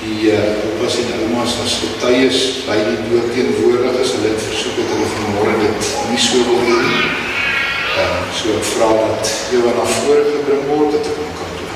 die 0.00 0.30
oupas 0.32 0.98
uh, 0.98 1.00
en 1.02 1.24
oumas 1.26 1.56
as 1.64 1.78
getuies 1.82 2.38
by 2.68 2.76
die 2.86 2.98
doop 3.08 3.32
teenwoordig 3.34 3.98
is, 4.02 4.14
hulle 4.14 4.30
het 4.34 4.44
versoek 4.46 4.78
dat 4.78 4.92
hulle 4.94 5.08
vanmôre 5.14 5.56
dit 5.64 5.90
nie 6.12 6.22
so 6.22 6.44
wil 6.50 6.62
doen 6.68 6.84
nie. 6.86 7.08
Uh, 7.98 8.20
so 8.38 8.54
ek 8.54 8.68
vra 8.76 8.92
dat 9.02 9.34
wat 9.64 9.80
na 9.80 9.88
vore 9.96 10.28
gebring 10.30 10.66
word 10.70 10.94
dat 10.94 11.10
ek 11.10 11.18
hom 11.18 11.34
kan 11.40 11.56
doop. 11.58 11.68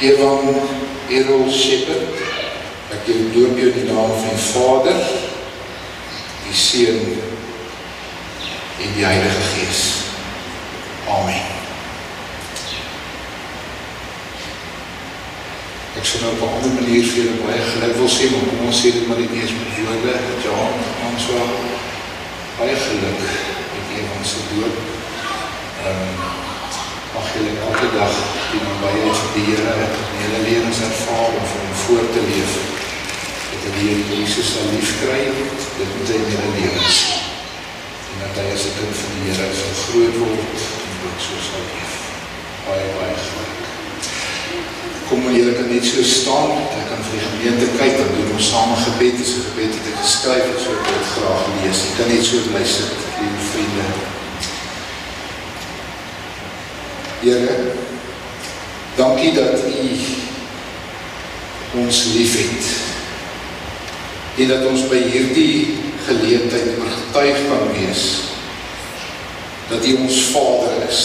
Evan 0.00 0.54
Errol 1.12 1.50
Shepherd, 1.52 2.16
ek 2.88 3.04
jou 3.04 3.18
doop 3.34 3.58
jou 3.60 3.68
in 3.68 3.74
die 3.76 3.88
naam 3.90 4.14
van 4.16 4.32
die 4.32 4.44
Vader, 4.46 5.00
die 6.46 6.56
Seun 6.56 7.02
en 8.80 8.94
die 8.96 9.04
Heilige 9.04 9.42
Gees. 9.50 9.82
Amen. 11.04 11.44
Ek 16.00 16.08
sou 16.08 16.24
nou 16.24 16.32
op 16.32 16.48
'n 16.48 16.54
ander 16.56 16.74
manier 16.80 17.04
vir 17.04 17.16
julle 17.20 17.44
baie 17.44 17.60
geluk 17.60 17.96
wil 18.00 18.08
sê, 18.08 18.32
maar 18.32 18.48
kom 18.48 18.66
ons 18.66 18.80
sê 18.80 18.96
dit 18.96 19.06
maar 19.06 19.20
net 19.20 19.36
eers 19.36 19.52
met 19.52 19.70
woorde. 19.84 20.14
Ja, 20.48 20.56
ons 21.12 21.26
wa 21.28 21.44
baie 22.58 22.76
geluk 22.88 23.20
met 23.20 23.96
Ewan 24.00 24.24
se. 24.24 24.38
Ehm 25.84 25.92
um, 25.92 26.16
mag 27.14 27.26
julle 27.34 27.52
elke 27.68 27.98
dag 27.98 28.39
die 28.52 28.62
nabyheid 28.66 29.16
van 29.20 29.32
die 29.36 29.46
Here 29.48 29.74
in 29.80 30.20
julle 30.24 30.40
lewens 30.48 30.82
ervaar 30.88 31.32
om 31.38 31.46
vir 31.52 31.62
hom 31.64 31.74
voor 31.84 32.06
te 32.14 32.22
leef. 32.30 32.52
Dat 33.50 33.72
die 33.78 33.86
Here 33.88 34.04
Jesus 34.14 34.52
sal 34.54 34.68
liefkry, 34.74 35.22
dit 35.78 35.96
moet 35.96 36.12
hy 36.12 36.18
in 36.20 36.30
julle 36.34 36.52
lewens. 36.58 37.00
En 38.10 38.24
dat 38.24 38.42
hy 38.42 38.46
as 38.54 38.66
'n 38.68 38.76
kind 38.78 38.94
van 39.00 39.16
die 39.16 39.24
Here 39.30 39.48
sal 39.62 39.74
groot 39.84 40.16
word 40.24 40.68
en 40.84 40.96
ook 41.06 41.18
so 41.26 41.34
sal 41.48 41.64
leef. 41.72 41.94
Baie 42.66 42.86
baie 42.98 43.16
geluk 43.24 43.60
kom 45.10 45.22
maar 45.22 45.32
julle 45.32 45.52
kan 45.58 45.66
net 45.68 45.84
so 45.84 46.02
staan, 46.06 46.52
ek 46.78 46.84
kan 46.86 47.00
vir 47.02 47.16
die 47.16 47.24
gemeente 47.26 47.66
kyk, 47.74 47.96
dan 47.98 48.12
doen 48.14 48.28
ons 48.36 48.50
saam 48.52 48.70
'n 48.74 48.82
gebed, 48.84 49.16
dis 49.18 49.32
'n 49.34 49.46
gebed 49.48 49.72
wat 49.76 49.88
ek 49.90 49.96
geskryf 50.02 50.44
het, 50.50 50.60
so 50.62 50.70
ek 50.78 50.84
dit 50.86 51.08
graag 51.14 51.42
lees. 51.54 51.80
Jy 51.86 51.92
kan 51.98 52.08
net 52.12 52.24
so 52.28 52.36
bly 52.46 52.64
sit, 52.74 52.92
lieve 53.18 53.42
vriende. 53.50 53.86
Here, 57.22 57.56
dankie 59.00 59.32
dat 59.32 59.64
U 59.64 59.88
ons 61.80 62.04
liefhet. 62.14 62.68
En 64.40 64.52
dat 64.52 64.68
ons 64.68 64.84
by 64.92 65.00
hierdie 65.12 65.78
geleentheid 66.04 66.76
oortuig 66.80 67.42
kan 67.48 67.66
wees 67.72 68.04
dat 69.70 69.84
U 69.86 69.96
ons 70.04 70.22
Vader 70.34 70.80
is 70.88 71.02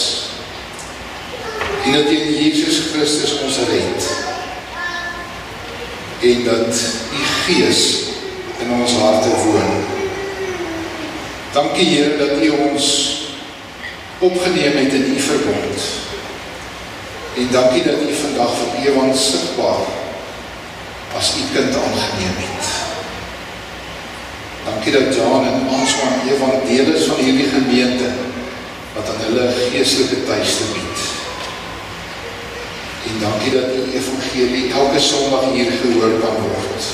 en 1.86 1.92
dat 1.92 2.08
in 2.10 2.32
Jesus 2.34 2.80
Christus 2.92 3.36
ons 3.46 3.58
red 3.70 4.08
en 6.20 6.44
dat 6.44 6.80
u 7.12 7.20
gees 7.46 7.82
in 8.58 8.72
ons 8.80 8.92
harte 8.92 9.28
woon. 9.28 9.84
Dankie 11.52 11.86
Here 11.86 12.16
dat 12.16 12.42
u 12.42 12.48
ons 12.48 12.88
opgeneem 14.18 14.76
het 14.76 14.92
in 14.92 15.14
u 15.16 15.20
verbond. 15.20 16.05
En 17.36 17.48
dankie 17.50 17.82
dat 17.82 18.00
u 18.08 18.14
vandag 18.14 18.52
vir 18.58 18.88
ewig 18.88 19.16
sigbaar 19.16 19.84
as 21.16 21.34
u 21.40 21.42
kind 21.52 21.74
aangeneem 21.76 22.38
het. 22.44 22.68
Dankie 24.64 24.92
dat 24.92 25.14
Jan 25.14 25.44
en 25.44 25.68
ons 25.68 25.92
van 26.00 26.14
ewig 26.30 26.54
deel 26.68 26.94
is 26.94 27.04
van 27.10 27.20
hierdie 27.24 27.48
gemeente 27.48 28.08
wat 28.94 29.12
aan 29.12 29.20
hulle 29.26 29.46
geestelike 29.58 30.24
tuiste 30.24 30.64
bied. 30.72 31.04
En 33.06 33.20
dankie 33.20 33.52
dat 33.52 33.68
die 33.74 34.00
evangelie 34.00 34.72
elke 34.72 35.00
sondag 35.00 35.52
hier 35.52 35.72
gehoor 35.80 36.18
kan 36.24 36.42
word. 36.48 36.90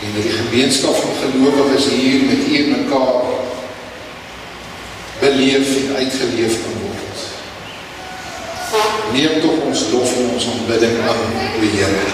En 0.00 0.16
dat 0.16 0.22
die 0.22 0.36
gemeenskap 0.42 0.96
van 0.96 1.16
gelowiges 1.22 1.92
hier 1.92 2.24
met 2.24 2.48
u 2.48 2.66
mekaar 2.72 3.24
beleef 5.20 5.76
en 5.76 5.96
uitgeleef 5.96 6.62
kan 6.62 6.72
word. 6.72 6.79
Neem 9.12 9.40
toch 9.42 9.64
ons 9.66 9.84
lof 9.92 10.14
en 10.16 10.30
ons 10.34 10.48
aanbidding 10.52 10.96
aan, 11.02 11.22
o 11.58 11.70
Heere. 11.74 12.04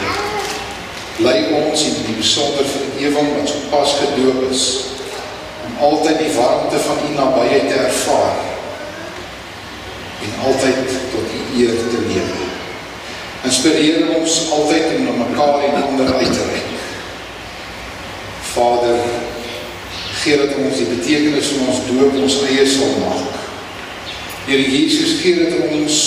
Lei 1.25 1.37
ons 1.61 1.85
in 1.91 2.03
die 2.07 2.17
besonder 2.19 2.67
verewing 2.73 3.31
wat 3.37 3.49
so 3.53 3.71
pas 3.73 3.95
gedoop 4.01 4.43
is, 4.51 4.67
om 5.67 5.79
altyd 5.91 6.21
die 6.25 6.35
warmte 6.37 6.83
van 6.89 7.01
die 7.05 7.15
nabijheid 7.17 7.71
te 7.71 7.81
ervaar 7.87 8.45
en 10.27 10.37
altyd 10.49 10.93
tot 11.13 11.33
die 11.33 11.47
eer 11.63 11.81
te 11.89 12.05
leven 12.09 12.47
inspireer 13.47 14.11
ons 14.17 14.51
altyd 14.51 14.97
om 14.97 15.05
na 15.07 15.15
mekaar 15.25 15.65
en 15.69 15.83
ander 15.83 16.15
uit 16.15 16.33
te 16.33 16.45
reik. 16.51 16.73
Vader, 18.53 18.99
gee 20.23 20.39
dat 20.41 20.57
ons 20.59 20.81
die 20.81 20.89
betekenis 20.91 21.53
van 21.55 21.69
ons 21.71 21.83
doop 21.91 22.17
ons 22.23 22.39
eie 22.49 22.65
sal 22.71 22.97
maak. 23.03 23.43
Heer 24.47 24.63
Jesus, 24.63 25.19
gee 25.21 25.45
dat 25.45 25.71
ons 25.71 25.99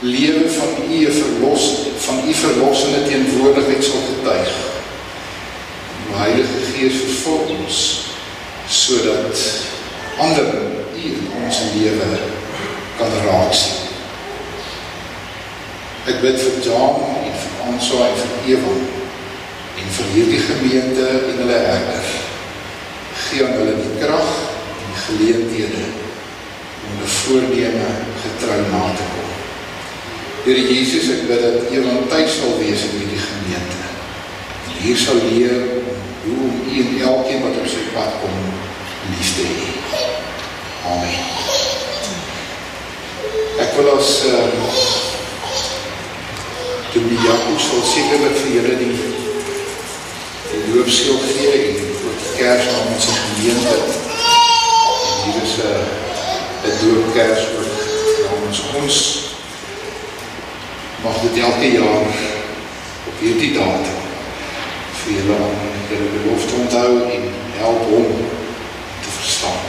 lewe 0.00 0.50
van 0.50 0.68
u 0.90 1.12
verlos, 1.12 1.78
van 1.98 2.28
u 2.28 2.34
verlossende 2.34 3.02
teenwoordigheid 3.08 3.84
sal 3.84 4.00
getuig. 4.08 4.52
Die 6.06 6.16
Heilige 6.16 6.60
Gees 6.72 6.96
vervul 7.04 7.56
ons, 7.58 7.80
so 8.68 8.96
dat 9.04 9.44
ander 10.18 10.54
u 10.96 11.02
in 11.04 11.28
ons 11.44 11.60
lewe 11.74 12.08
kan 12.98 13.12
raak 13.26 13.54
sien. 13.54 13.88
Ek 16.08 16.22
bid 16.24 16.40
vir 16.40 16.56
Jan 16.64 17.02
en 17.20 17.36
vir 17.42 17.66
Answa 17.68 18.08
en 18.08 18.16
vir 18.22 18.54
Eva 18.54 18.76
en 19.80 19.92
vir 19.96 20.08
hierdie 20.14 20.40
gemeente 20.46 21.08
en 21.18 21.42
hulle 21.42 21.58
herder. 21.66 22.08
Gee 23.26 23.44
aan 23.44 23.58
hulle 23.60 23.76
die 23.82 23.98
krag 24.00 24.32
en 24.32 24.86
die 24.86 25.02
geleenthede 25.04 25.84
om 26.88 27.04
die 27.04 27.12
voorneme 27.18 27.92
getrou 28.24 28.58
na 28.72 28.88
te 28.96 29.10
kom. 29.12 29.39
Here 30.40 30.56
Jesus, 30.56 31.10
ek 31.12 31.26
bid 31.28 31.42
dat 31.44 31.66
Eva 31.68 31.98
tuis 32.08 32.38
sal 32.38 32.54
wees 32.56 32.86
in 32.86 32.94
hierdie 32.96 33.20
gemeente. 33.20 33.80
En 34.72 34.78
hier 34.80 34.96
sal 34.96 35.20
leer 35.26 35.52
hoe 36.24 36.36
om 36.46 36.54
u 36.64 36.78
en 36.80 36.94
elkeen 37.10 37.42
wat 37.44 37.58
op 37.60 37.66
sy 37.68 37.82
pad 37.92 38.14
kom 38.22 38.38
lief 39.12 39.34
te 39.36 39.44
hê. 39.44 39.68
Amen. 40.88 41.20
Ek 43.66 43.76
wil 43.76 43.92
as 43.98 44.14
uh, 44.32 44.48
toe 46.94 47.04
die 47.04 47.20
Jacobs 47.20 47.68
sal 47.68 47.84
sekerlik 47.92 48.40
vir 48.40 48.52
julle 48.56 48.78
die 48.80 48.96
die 50.50 50.62
loopseel 50.72 51.20
gee 51.28 51.52
en 51.68 51.96
voor 52.00 52.16
die 52.16 52.32
kers 52.38 52.70
aan 52.72 52.94
ons 52.94 53.10
gemeente 53.12 53.76
en 53.76 55.20
hier 55.20 55.42
is 55.44 55.58
een 55.60 56.80
doopkers 56.80 57.44
ook 57.60 57.76
namens 58.24 58.64
ons 58.80 59.02
mag 61.04 61.20
dit 61.24 61.42
elke 61.42 61.72
jaar 61.72 62.06
op 63.08 63.20
hierdie 63.20 63.52
datum 63.56 64.00
vir 65.00 65.12
julle 65.18 65.36
aan 65.48 65.60
julle 65.90 66.08
belofte 66.16 66.58
onthou 66.62 66.90
en 67.14 67.28
help 67.58 67.92
om 68.00 68.08
te 69.04 69.12
verstaan 69.18 69.62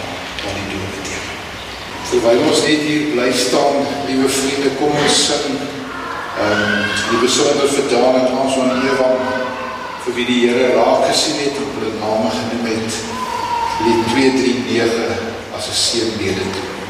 wat 0.43 0.55
die 0.59 0.69
doop 0.71 0.95
beteken. 0.97 1.35
Terwijl 2.09 2.47
ons 2.49 2.65
net 2.67 2.87
hier 2.87 3.13
bly 3.13 3.29
staan, 3.45 3.85
liewe 4.07 4.29
vriende, 4.39 4.75
kom 4.79 4.97
ons 5.03 5.21
sing 5.27 5.61
Um, 6.41 6.85
die 7.11 7.19
besonder 7.19 7.67
vir 7.67 7.89
Daan 7.91 8.15
en 8.21 8.31
Hans 8.31 8.55
van 8.55 8.71
Ewan 8.87 9.19
vir 10.05 10.15
wie 10.15 10.25
die 10.25 10.39
Here 10.47 10.71
raak 10.77 11.03
gesien 11.09 11.37
het 11.43 11.59
op 11.59 11.75
hulle 11.77 11.93
name 11.99 12.31
genoem 12.39 12.69
het 12.71 12.99
lied 13.85 14.05
239 14.15 15.25
as 15.57 15.67
'n 15.67 15.81
seën 15.85 16.13
mede 16.17 16.45
toe. 16.55 16.80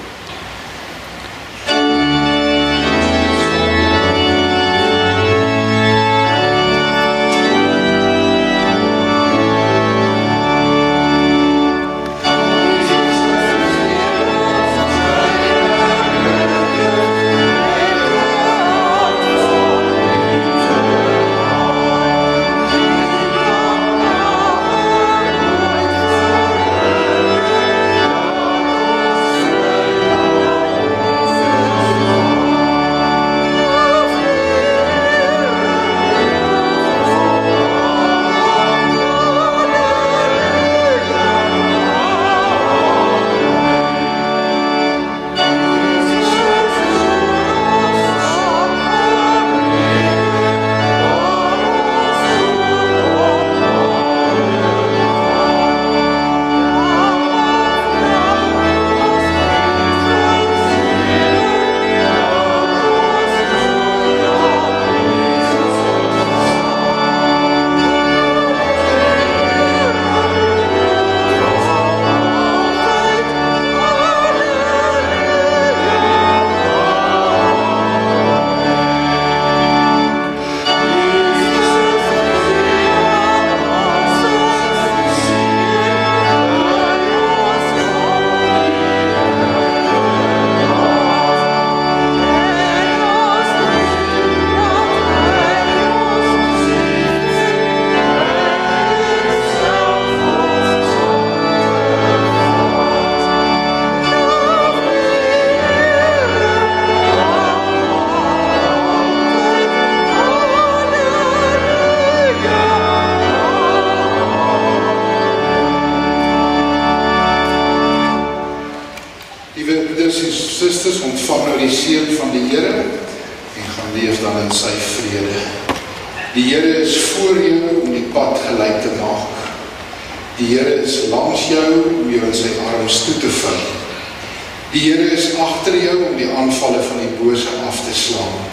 Slaan. 138.32 138.50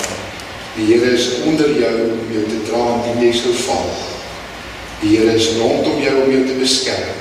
Die 0.76 0.94
Here 0.94 1.12
is 1.12 1.42
onder 1.44 1.78
jou 1.80 2.10
om 2.10 2.32
jou 2.32 2.44
te 2.46 2.62
dra 2.70 2.84
indien 2.94 3.26
jy 3.26 3.32
sou 3.34 3.54
val. 3.66 3.90
Die 5.00 5.16
Here 5.16 5.34
is 5.34 5.56
rondom 5.58 6.02
jou 6.02 6.14
om 6.22 6.30
jou 6.30 6.44
te 6.46 6.58
beskerm. 6.58 7.16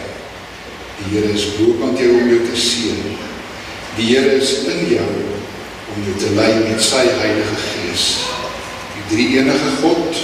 Die 0.98 1.10
Here 1.14 1.34
is 1.34 1.48
bokant 1.58 2.00
jou 2.00 2.12
om 2.22 2.30
jou 2.30 2.42
te 2.46 2.58
seën. 2.62 3.02
Die 3.98 4.12
Here 4.14 4.36
is 4.38 4.54
in 4.70 4.84
jou 4.92 5.14
om 5.96 6.04
jou 6.06 6.18
te 6.22 6.34
lei 6.38 6.54
met 6.68 6.82
sy 6.84 7.06
Heilige 7.22 7.62
Gees. 7.64 8.10
Die 8.94 9.06
drie 9.14 9.28
enige 9.40 9.74
God, 9.82 10.22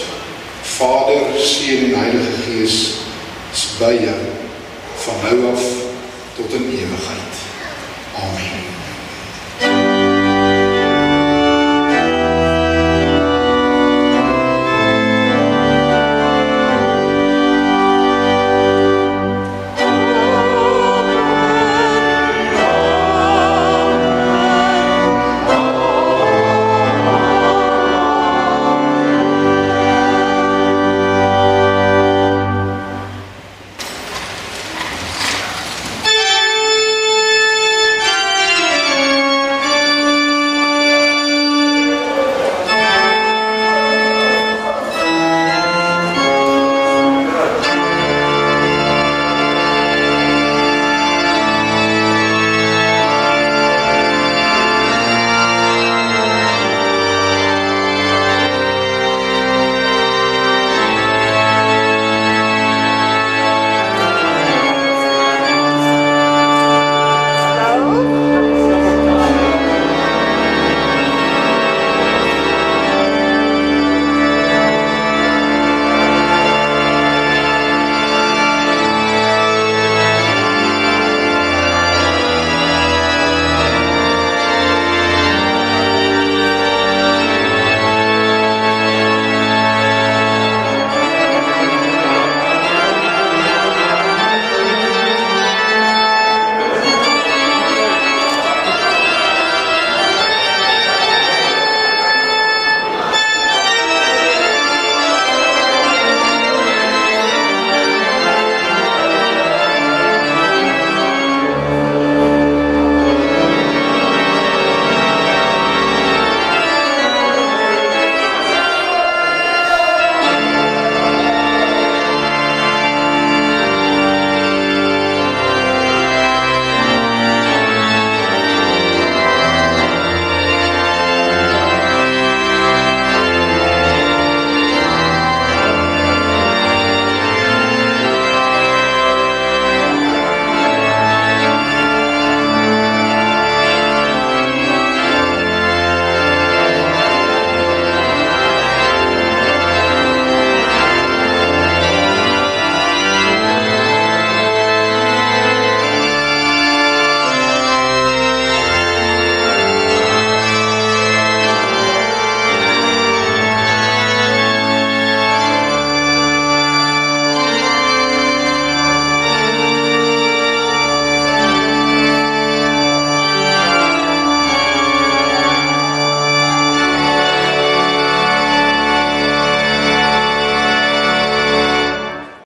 Vader, 0.76 1.34
Seun 1.40 1.90
en 1.90 1.98
Heilige 2.02 2.36
Gees 2.46 2.78
is 3.54 3.66
by 3.80 3.94
jou 3.98 4.20
van 5.06 5.26
nou 5.26 5.52
af 5.54 5.66
tot 6.38 6.54
in 6.58 6.70
ewigheid. 6.74 7.44